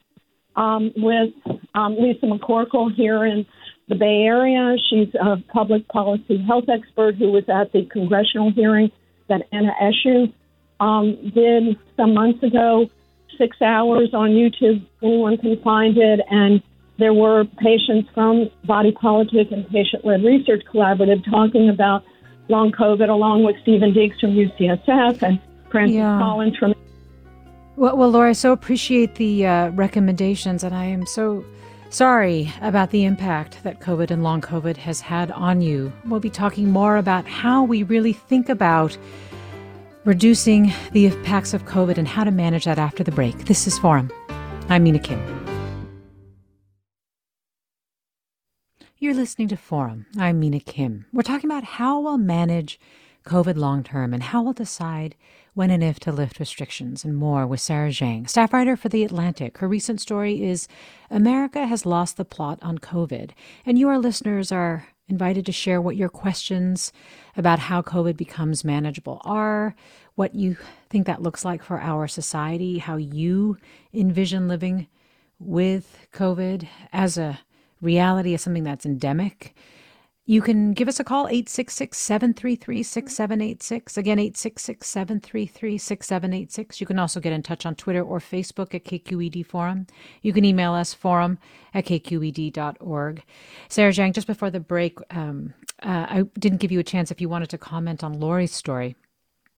[0.55, 1.33] um, with
[1.73, 3.45] um, Lisa McCorkell here in
[3.87, 4.75] the Bay Area.
[4.89, 8.91] She's a public policy health expert who was at the congressional hearing
[9.27, 10.33] that Anna Eshoo
[10.79, 12.89] um, did some months ago,
[13.37, 14.85] six hours on YouTube.
[15.01, 16.19] Anyone can find it.
[16.29, 16.61] And
[16.97, 22.03] there were patients from Body Politic and Patient Led Research Collaborative talking about
[22.49, 25.39] long COVID, along with Steven Deeks from UCSF and
[25.71, 26.17] Francis yeah.
[26.19, 26.73] Collins from
[27.79, 31.45] well, well, Laura, I so appreciate the uh, recommendations, and I am so
[31.89, 35.93] sorry about the impact that COVID and long COVID has had on you.
[36.05, 38.97] We'll be talking more about how we really think about
[40.03, 43.45] reducing the impacts of COVID and how to manage that after the break.
[43.45, 44.11] This is Forum.
[44.67, 45.17] I'm Mina Kim.
[48.97, 50.05] You're listening to Forum.
[50.17, 51.05] I'm Mina Kim.
[51.13, 52.77] We're talking about how we'll manage
[53.23, 55.15] COVID long term and how we'll decide
[55.53, 59.03] when and if to lift restrictions and more with Sarah Zhang, staff writer for The
[59.03, 59.57] Atlantic.
[59.57, 60.67] Her recent story is
[61.09, 63.31] America has lost the plot on COVID.
[63.65, 66.93] And you, our listeners, are invited to share what your questions
[67.35, 69.75] about how COVID becomes manageable are,
[70.15, 70.55] what you
[70.89, 73.57] think that looks like for our society, how you
[73.93, 74.87] envision living
[75.39, 77.39] with COVID as a
[77.81, 79.55] reality, as something that's endemic.
[80.25, 83.97] You can give us a call, 866 733 6786.
[83.97, 86.79] Again, 866 733 6786.
[86.79, 89.87] You can also get in touch on Twitter or Facebook at KQED Forum.
[90.21, 91.39] You can email us, forum
[91.73, 93.23] at kqed.org.
[93.69, 97.19] Sarah Zhang, just before the break, um, uh, I didn't give you a chance if
[97.19, 98.95] you wanted to comment on Lori's story.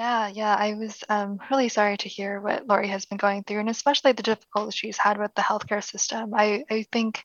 [0.00, 0.56] Yeah, yeah.
[0.58, 4.12] I was um, really sorry to hear what Lori has been going through, and especially
[4.12, 6.32] the difficulties she's had with the healthcare system.
[6.34, 7.22] I, I think,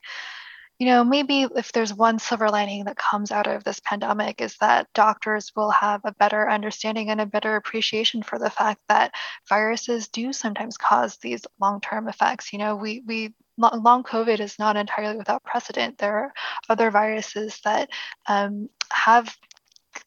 [0.77, 4.57] you know, maybe if there's one silver lining that comes out of this pandemic is
[4.57, 9.15] that doctors will have a better understanding and a better appreciation for the fact that
[9.47, 12.51] viruses do sometimes cause these long-term effects.
[12.51, 15.97] You know, we we long COVID is not entirely without precedent.
[15.97, 16.33] There are
[16.67, 17.89] other viruses that
[18.27, 19.33] um, have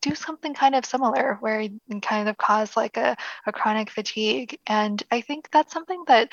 [0.01, 4.59] do something kind of similar where you kind of cause like a, a chronic fatigue.
[4.67, 6.31] And I think that's something that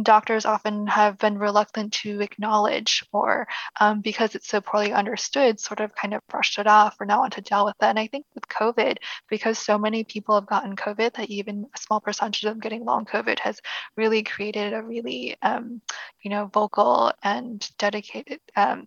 [0.00, 3.46] doctors often have been reluctant to acknowledge or
[3.78, 7.18] um, because it's so poorly understood sort of kind of brushed it off or not
[7.18, 8.96] want to deal with that and i think with covid
[9.28, 12.84] because so many people have gotten covid that even a small percentage of them getting
[12.84, 13.60] long covid has
[13.96, 15.82] really created a really um,
[16.22, 18.86] you know vocal and dedicated um,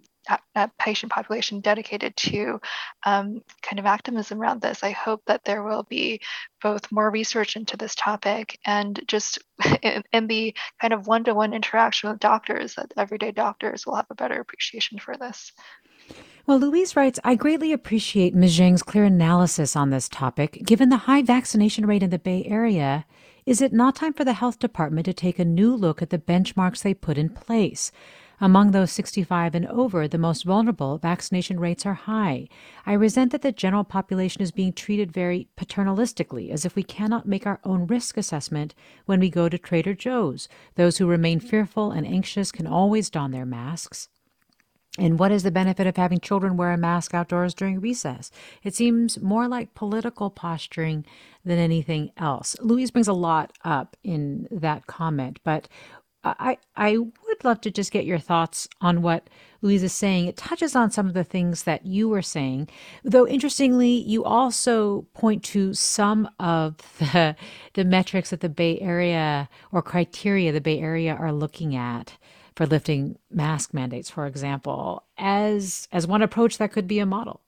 [0.55, 2.59] a patient population dedicated to
[3.05, 4.83] um, kind of activism around this.
[4.83, 6.21] I hope that there will be
[6.61, 9.39] both more research into this topic and just
[9.81, 13.95] in, in the kind of one to one interaction with doctors, that everyday doctors will
[13.95, 15.51] have a better appreciation for this.
[16.45, 18.83] Well, Louise writes, I greatly appreciate Ms.
[18.83, 20.61] Clear analysis on this topic.
[20.63, 23.05] Given the high vaccination rate in the Bay Area,
[23.47, 26.19] is it not time for the health department to take a new look at the
[26.19, 27.91] benchmarks they put in place?
[28.41, 32.47] Among those 65 and over, the most vulnerable, vaccination rates are high.
[32.85, 37.27] I resent that the general population is being treated very paternalistically, as if we cannot
[37.27, 38.75] make our own risk assessment
[39.05, 40.49] when we go to Trader Joe's.
[40.75, 44.09] Those who remain fearful and anxious can always don their masks.
[44.97, 48.31] And what is the benefit of having children wear a mask outdoors during recess?
[48.63, 51.05] It seems more like political posturing
[51.43, 52.55] than anything else.
[52.61, 55.67] Louise brings a lot up in that comment, but
[56.25, 59.29] I, I would love to just get your thoughts on what
[59.61, 60.25] Louise is saying.
[60.25, 62.67] It touches on some of the things that you were saying,
[63.03, 67.35] though interestingly, you also point to some of the,
[67.73, 72.17] the metrics that the Bay Area or criteria the Bay Area are looking at
[72.55, 77.41] for lifting mask mandates, for example, as as one approach that could be a model.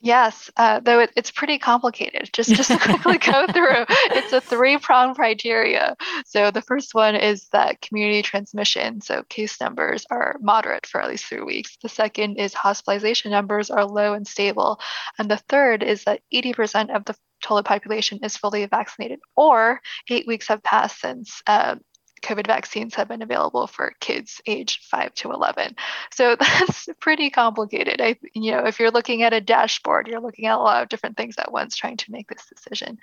[0.00, 2.30] Yes, uh, though it, it's pretty complicated.
[2.32, 5.96] Just just to quickly go through, it's a three-pronged criteria.
[6.24, 11.08] So the first one is that community transmission, so case numbers are moderate for at
[11.08, 11.76] least three weeks.
[11.82, 14.78] The second is hospitalization numbers are low and stable,
[15.18, 19.80] and the third is that 80% of the total population is fully vaccinated, or
[20.10, 21.74] eight weeks have passed since uh,
[22.22, 25.76] COVID vaccines have been available for kids age 5 to 11.
[26.12, 28.00] So that's pretty complicated.
[28.00, 30.88] I, you know, if you're looking at a dashboard, you're looking at a lot of
[30.88, 32.98] different things at once trying to make this decision.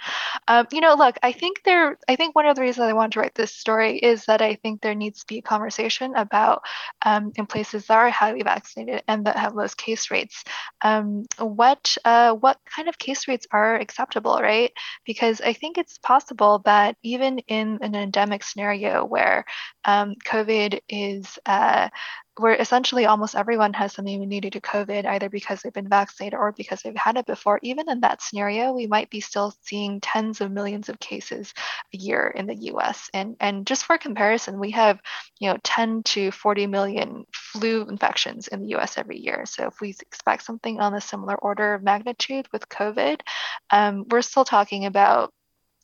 [0.47, 3.13] Um, you know, look, I think there, I think one of the reasons I wanted
[3.13, 6.63] to write this story is that I think there needs to be a conversation about
[7.05, 10.43] um, in places that are highly vaccinated and that have low case rates,
[10.81, 14.71] um, what uh, what kind of case rates are acceptable, right?
[15.05, 19.45] Because I think it's possible that even in an endemic scenario where
[19.85, 21.89] um, COVID is uh,
[22.37, 26.51] where essentially almost everyone has some immunity to COVID, either because they've been vaccinated or
[26.51, 27.59] because they've had it before.
[27.63, 31.53] Even in that scenario, we might be still seeing tens of millions of cases
[31.93, 33.09] a year in the US.
[33.13, 34.99] And, and just for comparison, we have
[35.39, 39.45] you know 10 to 40 million flu infections in the US every year.
[39.45, 43.21] So if we expect something on a similar order of magnitude with COVID,
[43.69, 45.33] um, we're still talking about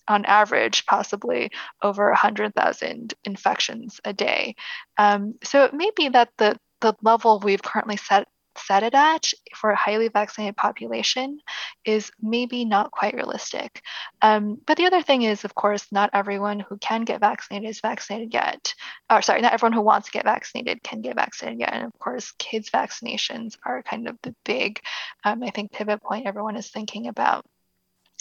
[0.07, 4.55] on average, possibly over 100,000 infections a day.
[4.97, 8.27] Um, so it may be that the, the level we've currently set
[8.57, 11.39] set it at for a highly vaccinated population
[11.85, 13.81] is maybe not quite realistic.
[14.21, 17.79] Um, but the other thing is, of course, not everyone who can get vaccinated is
[17.81, 18.73] vaccinated yet.
[19.09, 21.73] Or sorry, not everyone who wants to get vaccinated can get vaccinated yet.
[21.73, 24.81] And of course, kids' vaccinations are kind of the big,
[25.23, 27.45] um, I think, pivot point everyone is thinking about.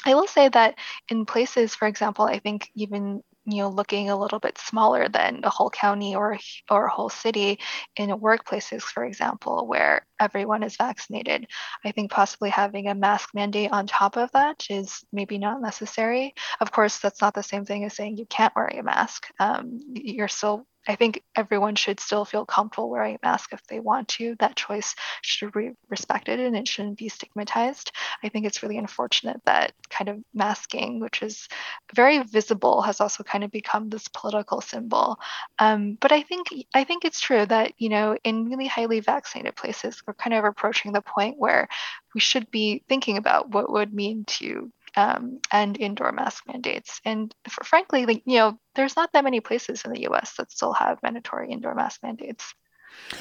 [0.06, 0.76] I will say that
[1.08, 5.40] in places, for example, I think even you know looking a little bit smaller than
[5.44, 6.38] a whole county or
[6.70, 7.58] or a whole city
[7.96, 11.46] in workplaces for example where everyone is vaccinated
[11.84, 16.34] i think possibly having a mask mandate on top of that is maybe not necessary.
[16.60, 19.26] Of course that's not the same thing as saying you can't wear a mask.
[19.38, 23.80] Um, you're still I think everyone should still feel comfortable wearing a mask if they
[23.80, 24.34] want to.
[24.38, 27.92] That choice should be respected and it shouldn't be stigmatized.
[28.22, 31.48] I think it's really unfortunate that kind of masking, which is
[31.94, 35.18] very visible, has also kind of become this political symbol.
[35.58, 39.56] Um, but I think I think it's true that you know in really highly vaccinated
[39.56, 41.68] places, we're kind of approaching the point where
[42.14, 47.00] we should be thinking about what would mean to um, and indoor mask mandates.
[47.04, 50.50] And for, frankly, like, you know, there's not that many places in the US that
[50.50, 52.54] still have mandatory indoor mask mandates.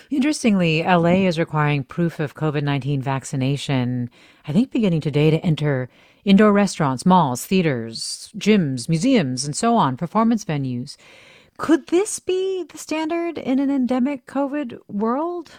[0.10, 4.10] Interestingly, LA is requiring proof of COVID 19 vaccination,
[4.48, 5.90] I think beginning today, to enter
[6.26, 10.98] indoor restaurants, malls, theaters, gyms, museums, and so on, performance venues.
[11.58, 15.52] Could this be the standard in an endemic COVID world?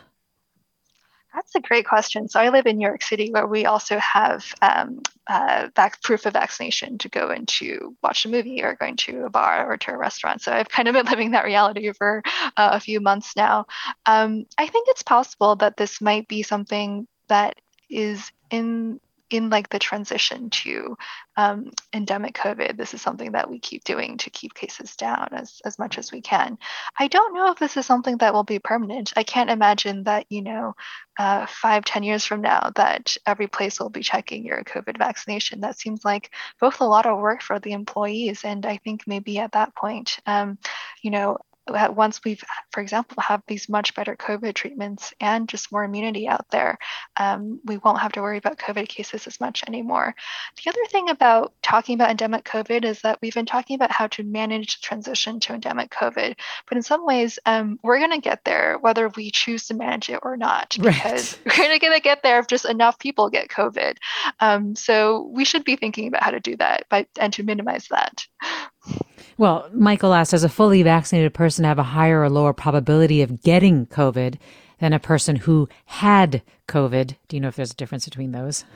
[1.35, 2.29] That's a great question.
[2.29, 6.27] So I live in New York City, where we also have um, uh, vac- proof
[6.27, 9.93] of vaccination to go into watch a movie or going to a bar or to
[9.93, 10.43] a restaurant.
[10.43, 12.23] So I've kind of been living that reality for
[12.57, 13.67] uh, a few months now.
[14.07, 19.01] Um, I think it's possible that this might be something that is in
[19.31, 20.97] in like the transition to
[21.37, 25.61] um, endemic COVID, this is something that we keep doing to keep cases down as,
[25.65, 26.59] as much as we can.
[26.99, 29.13] I don't know if this is something that will be permanent.
[29.17, 30.75] I can't imagine that, you know,
[31.19, 35.61] uh, five, ten years from now, that every place will be checking your COVID vaccination.
[35.61, 38.45] That seems like both a lot of work for the employees.
[38.45, 40.59] And I think maybe at that point, um,
[41.03, 41.39] you know,
[41.71, 46.47] once we've, for example, have these much better COVID treatments and just more immunity out
[46.51, 46.79] there,
[47.17, 50.15] um, we won't have to worry about COVID cases as much anymore.
[50.63, 54.07] The other thing about talking about endemic COVID is that we've been talking about how
[54.09, 56.37] to manage the transition to endemic COVID,
[56.69, 60.09] but in some ways, um, we're going to get there whether we choose to manage
[60.11, 61.59] it or not, because right.
[61.59, 63.97] we're going to get there if just enough people get COVID.
[64.41, 67.89] Um, so we should be thinking about how to do that by, and to minimize
[67.89, 68.27] that.
[69.41, 73.41] Well, Michael asked Does a fully vaccinated person have a higher or lower probability of
[73.41, 74.37] getting COVID
[74.81, 77.17] than a person who had COVID?
[77.27, 78.67] Do you know if there's a difference between those?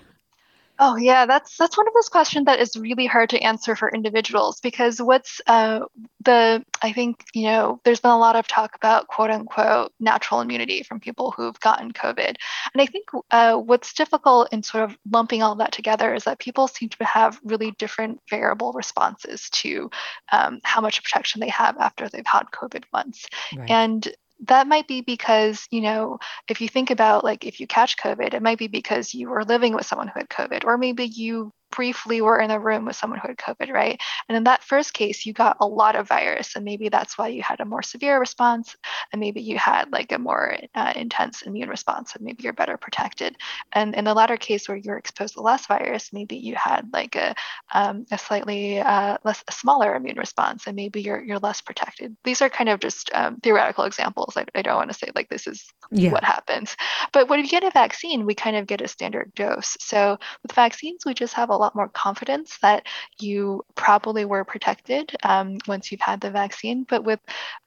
[0.86, 3.90] Oh yeah, that's that's one of those questions that is really hard to answer for
[3.90, 5.80] individuals because what's uh,
[6.22, 10.42] the I think you know there's been a lot of talk about quote unquote natural
[10.42, 12.34] immunity from people who've gotten COVID,
[12.74, 16.38] and I think uh, what's difficult in sort of lumping all that together is that
[16.38, 19.90] people seem to have really different variable responses to
[20.32, 23.24] um, how much protection they have after they've had COVID once,
[23.56, 23.70] right.
[23.70, 26.18] and that might be because, you know,
[26.48, 29.44] if you think about like if you catch COVID, it might be because you were
[29.44, 32.96] living with someone who had COVID, or maybe you briefly were in a room with
[32.96, 34.00] someone who had COVID, right?
[34.28, 37.28] And in that first case, you got a lot of virus, and maybe that's why
[37.28, 38.76] you had a more severe response,
[39.12, 42.76] and maybe you had like a more uh, intense immune response, and maybe you're better
[42.76, 43.36] protected.
[43.72, 47.16] And in the latter case, where you're exposed to less virus, maybe you had like
[47.16, 47.34] a
[47.72, 52.16] um, a slightly uh, less a smaller immune response, and maybe you're you're less protected.
[52.24, 54.36] These are kind of just um, theoretical examples.
[54.36, 56.12] I, I don't want to say like this is yeah.
[56.12, 56.76] what happens,
[57.12, 59.76] but when you get a vaccine, we kind of get a standard dose.
[59.80, 62.86] So with vaccines, we just have a lot more confidence that
[63.18, 66.84] you probably were protected um, once you've had the vaccine.
[66.88, 67.20] But with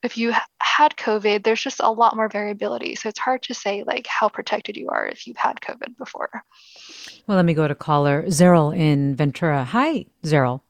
[0.03, 2.95] if you had COVID, there's just a lot more variability.
[2.95, 6.29] So it's hard to say like how protected you are if you've had COVID before.
[7.25, 9.63] Well, let me go to caller Zeril in Ventura.
[9.63, 10.61] Hi, Zeril.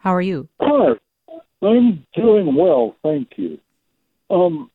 [0.00, 0.48] How are you?
[0.60, 0.94] Hi,
[1.62, 3.58] I'm doing well, thank you.
[4.30, 4.70] Um,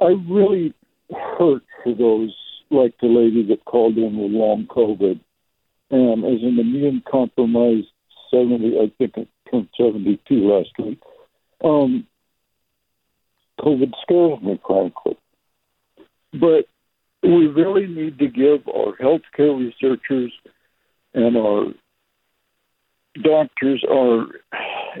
[0.00, 0.74] I really
[1.38, 2.34] hurt for those
[2.70, 5.20] like the lady that called in with long COVID.
[5.90, 7.88] And as an immune compromised
[8.30, 11.00] 70, I think I turned 72 last week,
[11.62, 12.06] um,
[13.60, 15.16] COVID scares me, frankly.
[16.32, 16.66] But
[17.22, 20.32] we really need to give our healthcare researchers
[21.14, 21.66] and our
[23.22, 24.26] doctors, our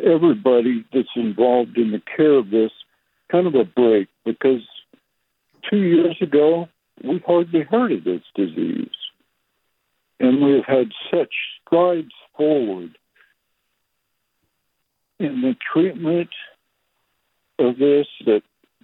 [0.02, 2.70] everybody that's involved in the care of this,
[3.30, 4.62] kind of a break because
[5.70, 6.68] two years ago
[7.04, 8.88] we hardly heard of this disease.
[10.18, 11.32] And we've had such
[11.66, 12.96] strides forward
[15.18, 16.30] in the treatment
[17.58, 18.42] of this that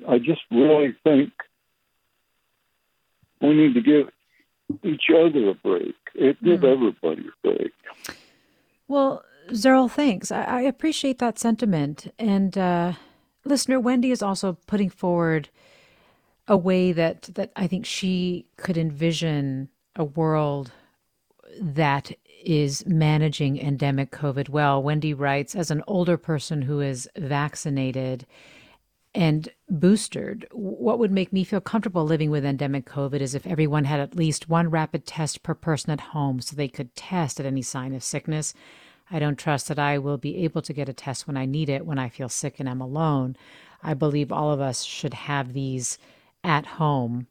[0.08, 1.32] I just really think
[3.40, 4.08] we need to give
[4.82, 6.64] each other a break, give mm.
[6.64, 7.72] everybody a break.
[8.88, 10.30] Well, Zerl, thanks.
[10.30, 12.12] I, I appreciate that sentiment.
[12.18, 12.92] And uh,
[13.44, 15.48] listener Wendy is also putting forward
[16.48, 20.72] a way that that I think she could envision a world
[21.60, 22.12] that
[22.44, 24.82] is managing endemic COVID well.
[24.82, 28.26] Wendy writes, as an older person who is vaccinated
[29.14, 33.84] and boosted, what would make me feel comfortable living with endemic COVID is if everyone
[33.84, 37.46] had at least one rapid test per person at home so they could test at
[37.46, 38.54] any sign of sickness.
[39.10, 41.68] I don't trust that I will be able to get a test when I need
[41.68, 43.36] it when I feel sick and I'm alone.
[43.82, 45.98] I believe all of us should have these
[46.42, 47.26] at home.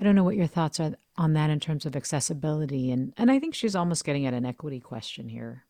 [0.00, 3.30] I don't know what your thoughts are on that in terms of accessibility and and
[3.30, 5.64] I think she's almost getting at an equity question here.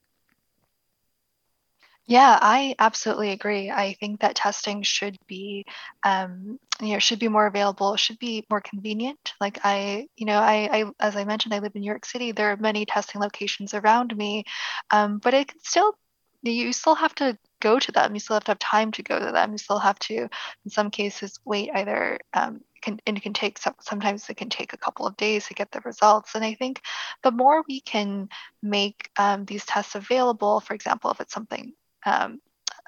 [2.08, 3.70] Yeah, I absolutely agree.
[3.70, 5.66] I think that testing should be,
[6.04, 9.34] um, you know, should be more available, should be more convenient.
[9.42, 12.32] Like I, you know, I, I, as I mentioned, I live in New York City.
[12.32, 14.44] There are many testing locations around me,
[14.90, 15.98] um, but it can still,
[16.42, 18.14] you still have to go to them.
[18.14, 19.52] You still have to have time to go to them.
[19.52, 23.58] You still have to, in some cases, wait either um, can, and it can take
[23.80, 26.34] sometimes it can take a couple of days to get the results.
[26.34, 26.82] And i think
[27.22, 28.28] the more we can
[28.62, 31.72] make um, these tests available for example if it's something
[32.06, 32.40] um,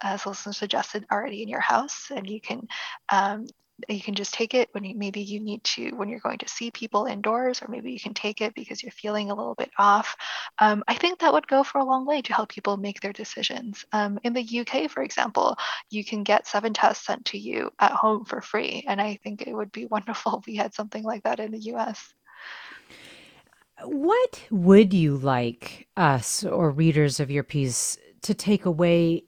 [0.03, 2.67] as listener suggested already in your house and you can
[3.11, 3.47] um,
[3.89, 6.49] you can just take it when you maybe you need to when you're going to
[6.49, 9.71] see people indoors or maybe you can take it because you're feeling a little bit
[9.79, 10.17] off.
[10.59, 13.13] Um, i think that would go for a long way to help people make their
[13.13, 13.85] decisions.
[13.93, 15.57] Um, in the uk for example
[15.91, 19.43] you can get seven tests sent to you at home for free and i think
[19.43, 22.15] it would be wonderful if we had something like that in the us
[23.83, 29.25] what would you like us or readers of your piece to take away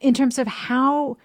[0.00, 1.16] in terms of how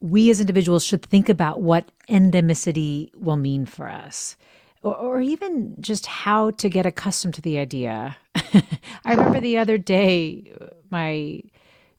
[0.00, 4.36] we as individuals should think about what endemicity will mean for us.
[4.82, 8.16] Or, or even just how to get accustomed to the idea.
[8.34, 10.52] I remember the other day,
[10.90, 11.42] my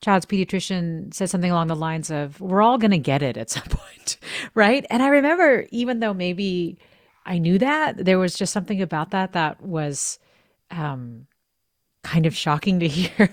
[0.01, 3.49] child's pediatrician said something along the lines of, We're all going to get it at
[3.49, 4.17] some point,
[4.53, 4.85] right?
[4.89, 6.77] And I remember, even though maybe
[7.25, 10.19] I knew that, there was just something about that that was
[10.71, 11.27] um,
[12.03, 13.29] kind of shocking to hear.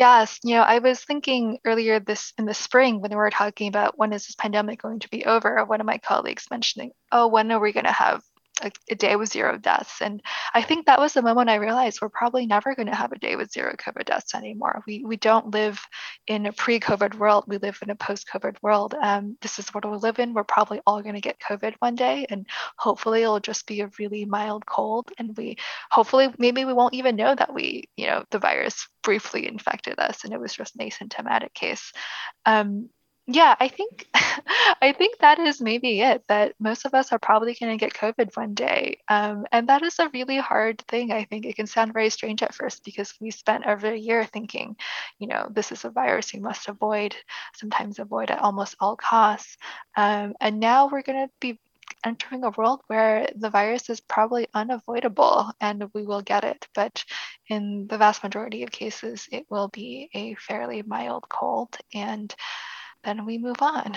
[0.00, 3.68] Yes, you know, I was thinking earlier this in the spring when we were talking
[3.68, 7.28] about when is this pandemic going to be over, one of my colleagues mentioning, oh,
[7.28, 8.24] when are we going to have
[8.62, 10.00] a, a, day with zero deaths.
[10.00, 10.22] And
[10.54, 13.18] I think that was the moment I realized we're probably never going to have a
[13.18, 14.82] day with zero COVID deaths anymore.
[14.86, 15.80] We we don't live
[16.26, 17.44] in a pre-COVID world.
[17.46, 18.94] We live in a post-COVID world.
[19.00, 20.34] Um, this is what we live in.
[20.34, 22.46] We're probably all going to get COVID one day, and
[22.76, 25.10] hopefully it'll just be a really mild cold.
[25.18, 25.56] And we
[25.90, 30.24] hopefully maybe we won't even know that we you know the virus briefly infected us
[30.24, 31.92] and it was just an asymptomatic case.
[32.46, 32.90] Um,
[33.32, 34.08] yeah, I think
[34.82, 36.24] I think that is maybe it.
[36.28, 39.82] That most of us are probably going to get COVID one day, um, and that
[39.82, 41.12] is a really hard thing.
[41.12, 44.24] I think it can sound very strange at first because we spent over a year
[44.24, 44.76] thinking,
[45.18, 47.14] you know, this is a virus you must avoid,
[47.54, 49.56] sometimes avoid at almost all costs,
[49.96, 51.58] um, and now we're going to be
[52.04, 56.66] entering a world where the virus is probably unavoidable and we will get it.
[56.74, 57.04] But
[57.48, 62.34] in the vast majority of cases, it will be a fairly mild cold and
[63.04, 63.96] then we move on.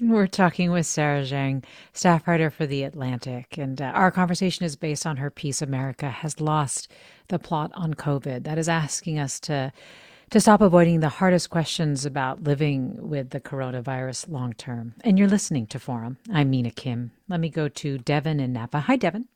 [0.00, 4.74] We're talking with Sarah Zhang, staff writer for The Atlantic, and uh, our conversation is
[4.74, 6.90] based on her piece America Has Lost
[7.28, 8.44] the Plot on COVID.
[8.44, 9.72] That is asking us to
[10.30, 14.94] to stop avoiding the hardest questions about living with the coronavirus long term.
[15.02, 16.18] And you're listening to Forum.
[16.32, 17.10] I'm Mina Kim.
[17.28, 18.80] Let me go to Devin in Napa.
[18.80, 19.26] Hi, Devin.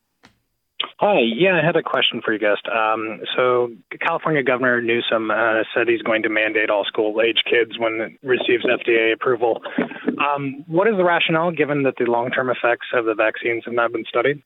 [0.98, 1.20] Hi.
[1.20, 2.62] Yeah, I had a question for you, guest.
[2.68, 8.00] Um, so, California Governor Newsom uh, said he's going to mandate all school-age kids when
[8.00, 9.60] it receives FDA approval.
[10.06, 13.92] Um, what is the rationale, given that the long-term effects of the vaccines have not
[13.92, 14.42] been studied?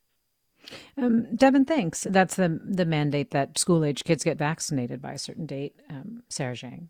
[0.96, 2.06] Um, Devin, thanks.
[2.10, 5.74] That's the the mandate that school-age kids get vaccinated by a certain date.
[5.88, 6.88] Um, Sarah Zhang.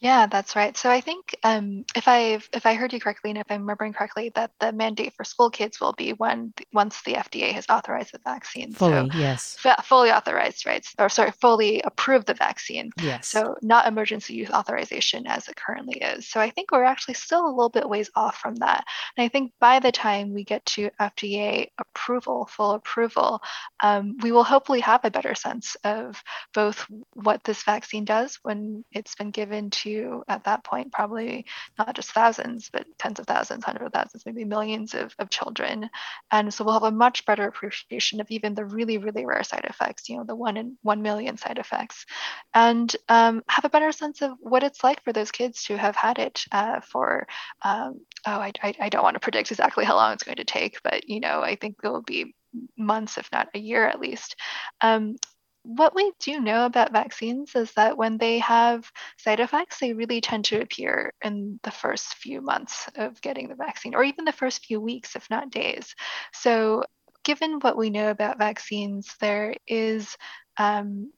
[0.00, 0.74] Yeah, that's right.
[0.78, 3.92] So I think um, if I if I heard you correctly, and if I'm remembering
[3.92, 8.12] correctly, that the mandate for school kids will be when once the FDA has authorized
[8.14, 8.72] the vaccine.
[8.72, 9.58] Fully, so, yes.
[9.62, 10.84] F- fully authorized, right?
[10.98, 12.90] Or sorry, fully approved the vaccine.
[12.98, 13.28] Yes.
[13.28, 16.30] So not emergency use authorization as it currently is.
[16.30, 18.84] So I think we're actually still a little bit ways off from that.
[19.18, 23.42] And I think by the time we get to FDA approval, full approval,
[23.82, 26.22] um, we will hopefully have a better sense of
[26.54, 29.89] both what this vaccine does when it's been given to
[30.28, 31.46] at that point probably
[31.78, 35.88] not just thousands but tens of thousands hundreds of thousands maybe millions of, of children
[36.30, 39.64] and so we'll have a much better appreciation of even the really really rare side
[39.64, 42.06] effects you know the one in one million side effects
[42.54, 45.96] and um, have a better sense of what it's like for those kids to have
[45.96, 47.26] had it uh, for
[47.62, 50.44] um, oh I, I, I don't want to predict exactly how long it's going to
[50.44, 52.34] take but you know i think it will be
[52.76, 54.36] months, if not a year at least.
[54.80, 55.16] Um,
[55.62, 60.20] what we do know about vaccines is that when they have side effects, they really
[60.20, 64.32] tend to appear in the first few months of getting the vaccine, or even the
[64.32, 65.94] first few weeks, if not days.
[66.32, 66.84] So,
[67.24, 70.16] given what we know about vaccines, there is
[70.56, 71.12] um,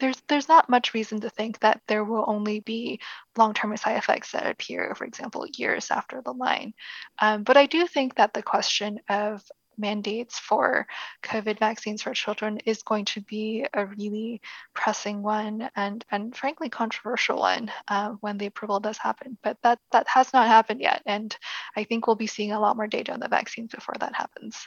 [0.00, 3.00] there's there's not much reason to think that there will only be
[3.36, 6.74] long-term side effects that appear, for example, years after the line.
[7.20, 9.42] Um, but I do think that the question of
[9.76, 10.86] mandates for
[11.22, 14.40] COVID vaccines for children is going to be a really
[14.74, 19.36] pressing one and, and frankly controversial one uh, when the approval does happen.
[19.42, 21.02] But that, that has not happened yet.
[21.06, 21.36] And
[21.76, 24.66] I think we'll be seeing a lot more data on the vaccines before that happens.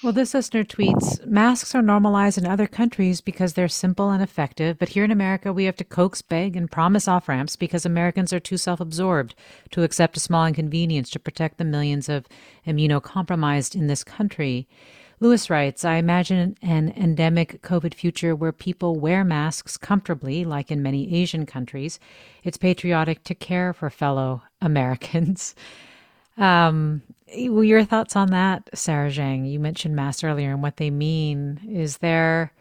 [0.00, 4.78] Well, this listener tweets Masks are normalized in other countries because they're simple and effective,
[4.78, 8.32] but here in America, we have to coax, beg, and promise off ramps because Americans
[8.32, 9.34] are too self absorbed
[9.72, 12.26] to accept a small inconvenience to protect the millions of
[12.64, 14.68] immunocompromised in this country.
[15.18, 20.80] Lewis writes I imagine an endemic COVID future where people wear masks comfortably, like in
[20.80, 21.98] many Asian countries.
[22.44, 25.56] It's patriotic to care for fellow Americans.
[26.38, 27.02] Um,
[27.48, 29.50] well, your thoughts on that, Sarah Zhang?
[29.50, 31.60] You mentioned masks earlier and what they mean.
[31.68, 32.52] Is there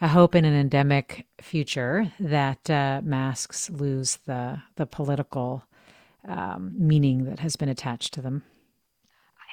[0.00, 5.64] a hope in an endemic future that uh, masks lose the the political
[6.28, 8.42] um, meaning that has been attached to them?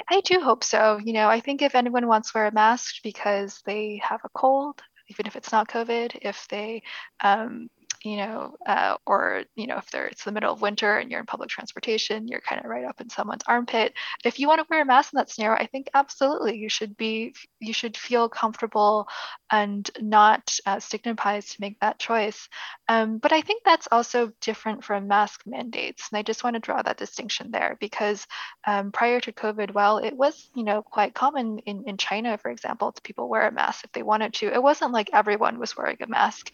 [0.10, 1.00] I do hope so.
[1.04, 4.30] You know, I think if anyone wants to wear a mask because they have a
[4.30, 6.84] cold, even if it's not COVID, if they
[7.22, 7.70] um,
[8.04, 11.26] you know, uh, or you know, if it's the middle of winter and you're in
[11.26, 13.94] public transportation, you're kind of right up in someone's armpit.
[14.24, 16.96] If you want to wear a mask in that scenario, I think absolutely you should
[16.96, 19.08] be, you should feel comfortable
[19.52, 22.48] and not uh, stigmatized to make that choice.
[22.88, 26.60] Um, but I think that's also different from mask mandates, and I just want to
[26.60, 28.26] draw that distinction there because
[28.66, 32.50] um, prior to COVID, while it was, you know, quite common in in China, for
[32.50, 35.76] example, to people wear a mask if they wanted to, it wasn't like everyone was
[35.76, 36.52] wearing a mask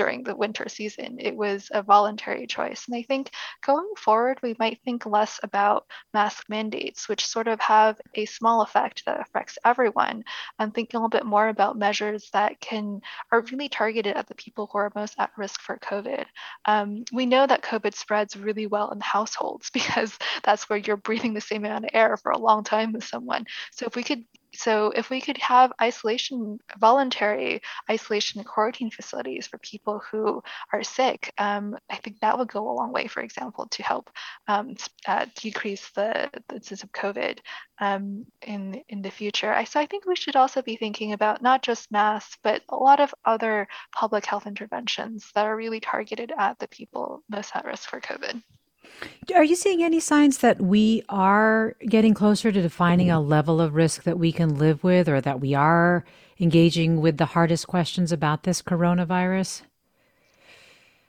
[0.00, 1.18] during the winter season.
[1.20, 2.86] It was a voluntary choice.
[2.86, 3.32] And I think
[3.62, 5.84] going forward, we might think less about
[6.14, 10.24] mask mandates, which sort of have a small effect that affects everyone,
[10.58, 14.34] and thinking a little bit more about measures that can are really targeted at the
[14.36, 16.24] people who are most at risk for COVID.
[16.64, 21.34] Um, we know that COVID spreads really well in households because that's where you're breathing
[21.34, 23.44] the same amount of air for a long time with someone.
[23.72, 24.24] So if we could
[24.54, 30.42] so if we could have isolation, voluntary isolation and quarantine facilities for people who
[30.72, 34.10] are sick, um, I think that would go a long way, for example, to help
[34.48, 34.76] um,
[35.06, 37.38] uh, decrease the, the incidence of COVID
[37.80, 39.52] um, in, in the future.
[39.52, 42.76] I, so I think we should also be thinking about not just masks, but a
[42.76, 47.64] lot of other public health interventions that are really targeted at the people most at
[47.64, 48.42] risk for COVID.
[49.34, 53.74] Are you seeing any signs that we are getting closer to defining a level of
[53.74, 56.04] risk that we can live with, or that we are
[56.38, 59.62] engaging with the hardest questions about this coronavirus?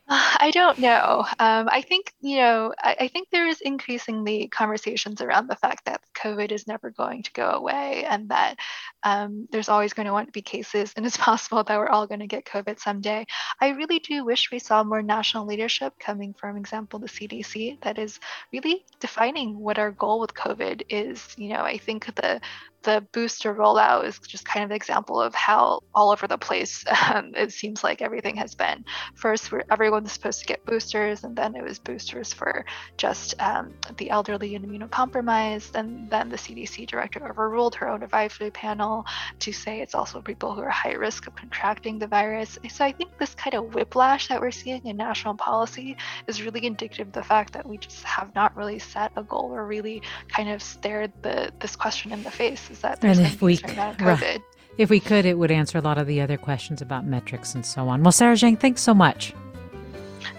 [0.08, 1.26] I don't know.
[1.40, 5.86] Um, I think, you know, I, I, think there is increasingly conversations around the fact
[5.86, 8.56] that COVID is never going to go away and that
[9.04, 12.08] um, there's always going to want to be cases and it's possible that we're all
[12.08, 13.26] going to get COVID someday.
[13.60, 17.98] I really do wish we saw more national leadership coming from, example, the CDC that
[17.98, 18.20] is
[18.54, 21.28] really defining what our goal with COVID is.
[21.38, 22.42] You know, I think the
[22.84, 26.84] the booster rollout is just kind of an example of how all over the place
[27.14, 28.84] um, it seems like everything has been.
[29.16, 32.66] First, everyone's supposed to get boosters, and then it was boosters for
[32.98, 35.76] just um, the elderly and immunocompromised.
[35.76, 39.06] And then the CDC director overruled her own advisory panel
[39.40, 42.60] to say it's also people who are high risk of contracting the virus.
[42.70, 45.98] So I think this kind of whiplash that we're seeing in national policy
[46.28, 49.52] is really indicative of the fact that we just have not really set a goal
[49.52, 52.70] or really kind of stared the this question in the face.
[52.70, 54.00] Is that there's and if we COVID?
[54.02, 54.42] Right.
[54.78, 57.66] If we could, it would answer a lot of the other questions about metrics and
[57.66, 58.04] so on.
[58.04, 59.34] Well, Sarah Zhang, thanks so much.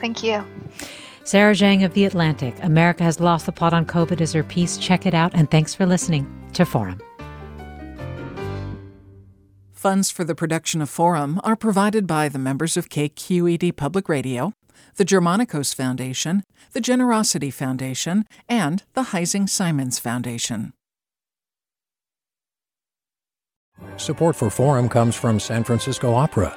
[0.00, 0.44] Thank you.
[1.24, 2.54] Sarah Zhang of The Atlantic.
[2.62, 4.76] America has lost the plot on COVID is her piece.
[4.76, 5.32] Check it out.
[5.34, 7.00] And thanks for listening to Forum.
[9.70, 14.52] Funds for the production of Forum are provided by the members of KQED Public Radio,
[14.96, 20.72] the Germanacos Foundation, the Generosity Foundation, and the Heising Simons Foundation.
[23.96, 26.56] Support for Forum comes from San Francisco Opera.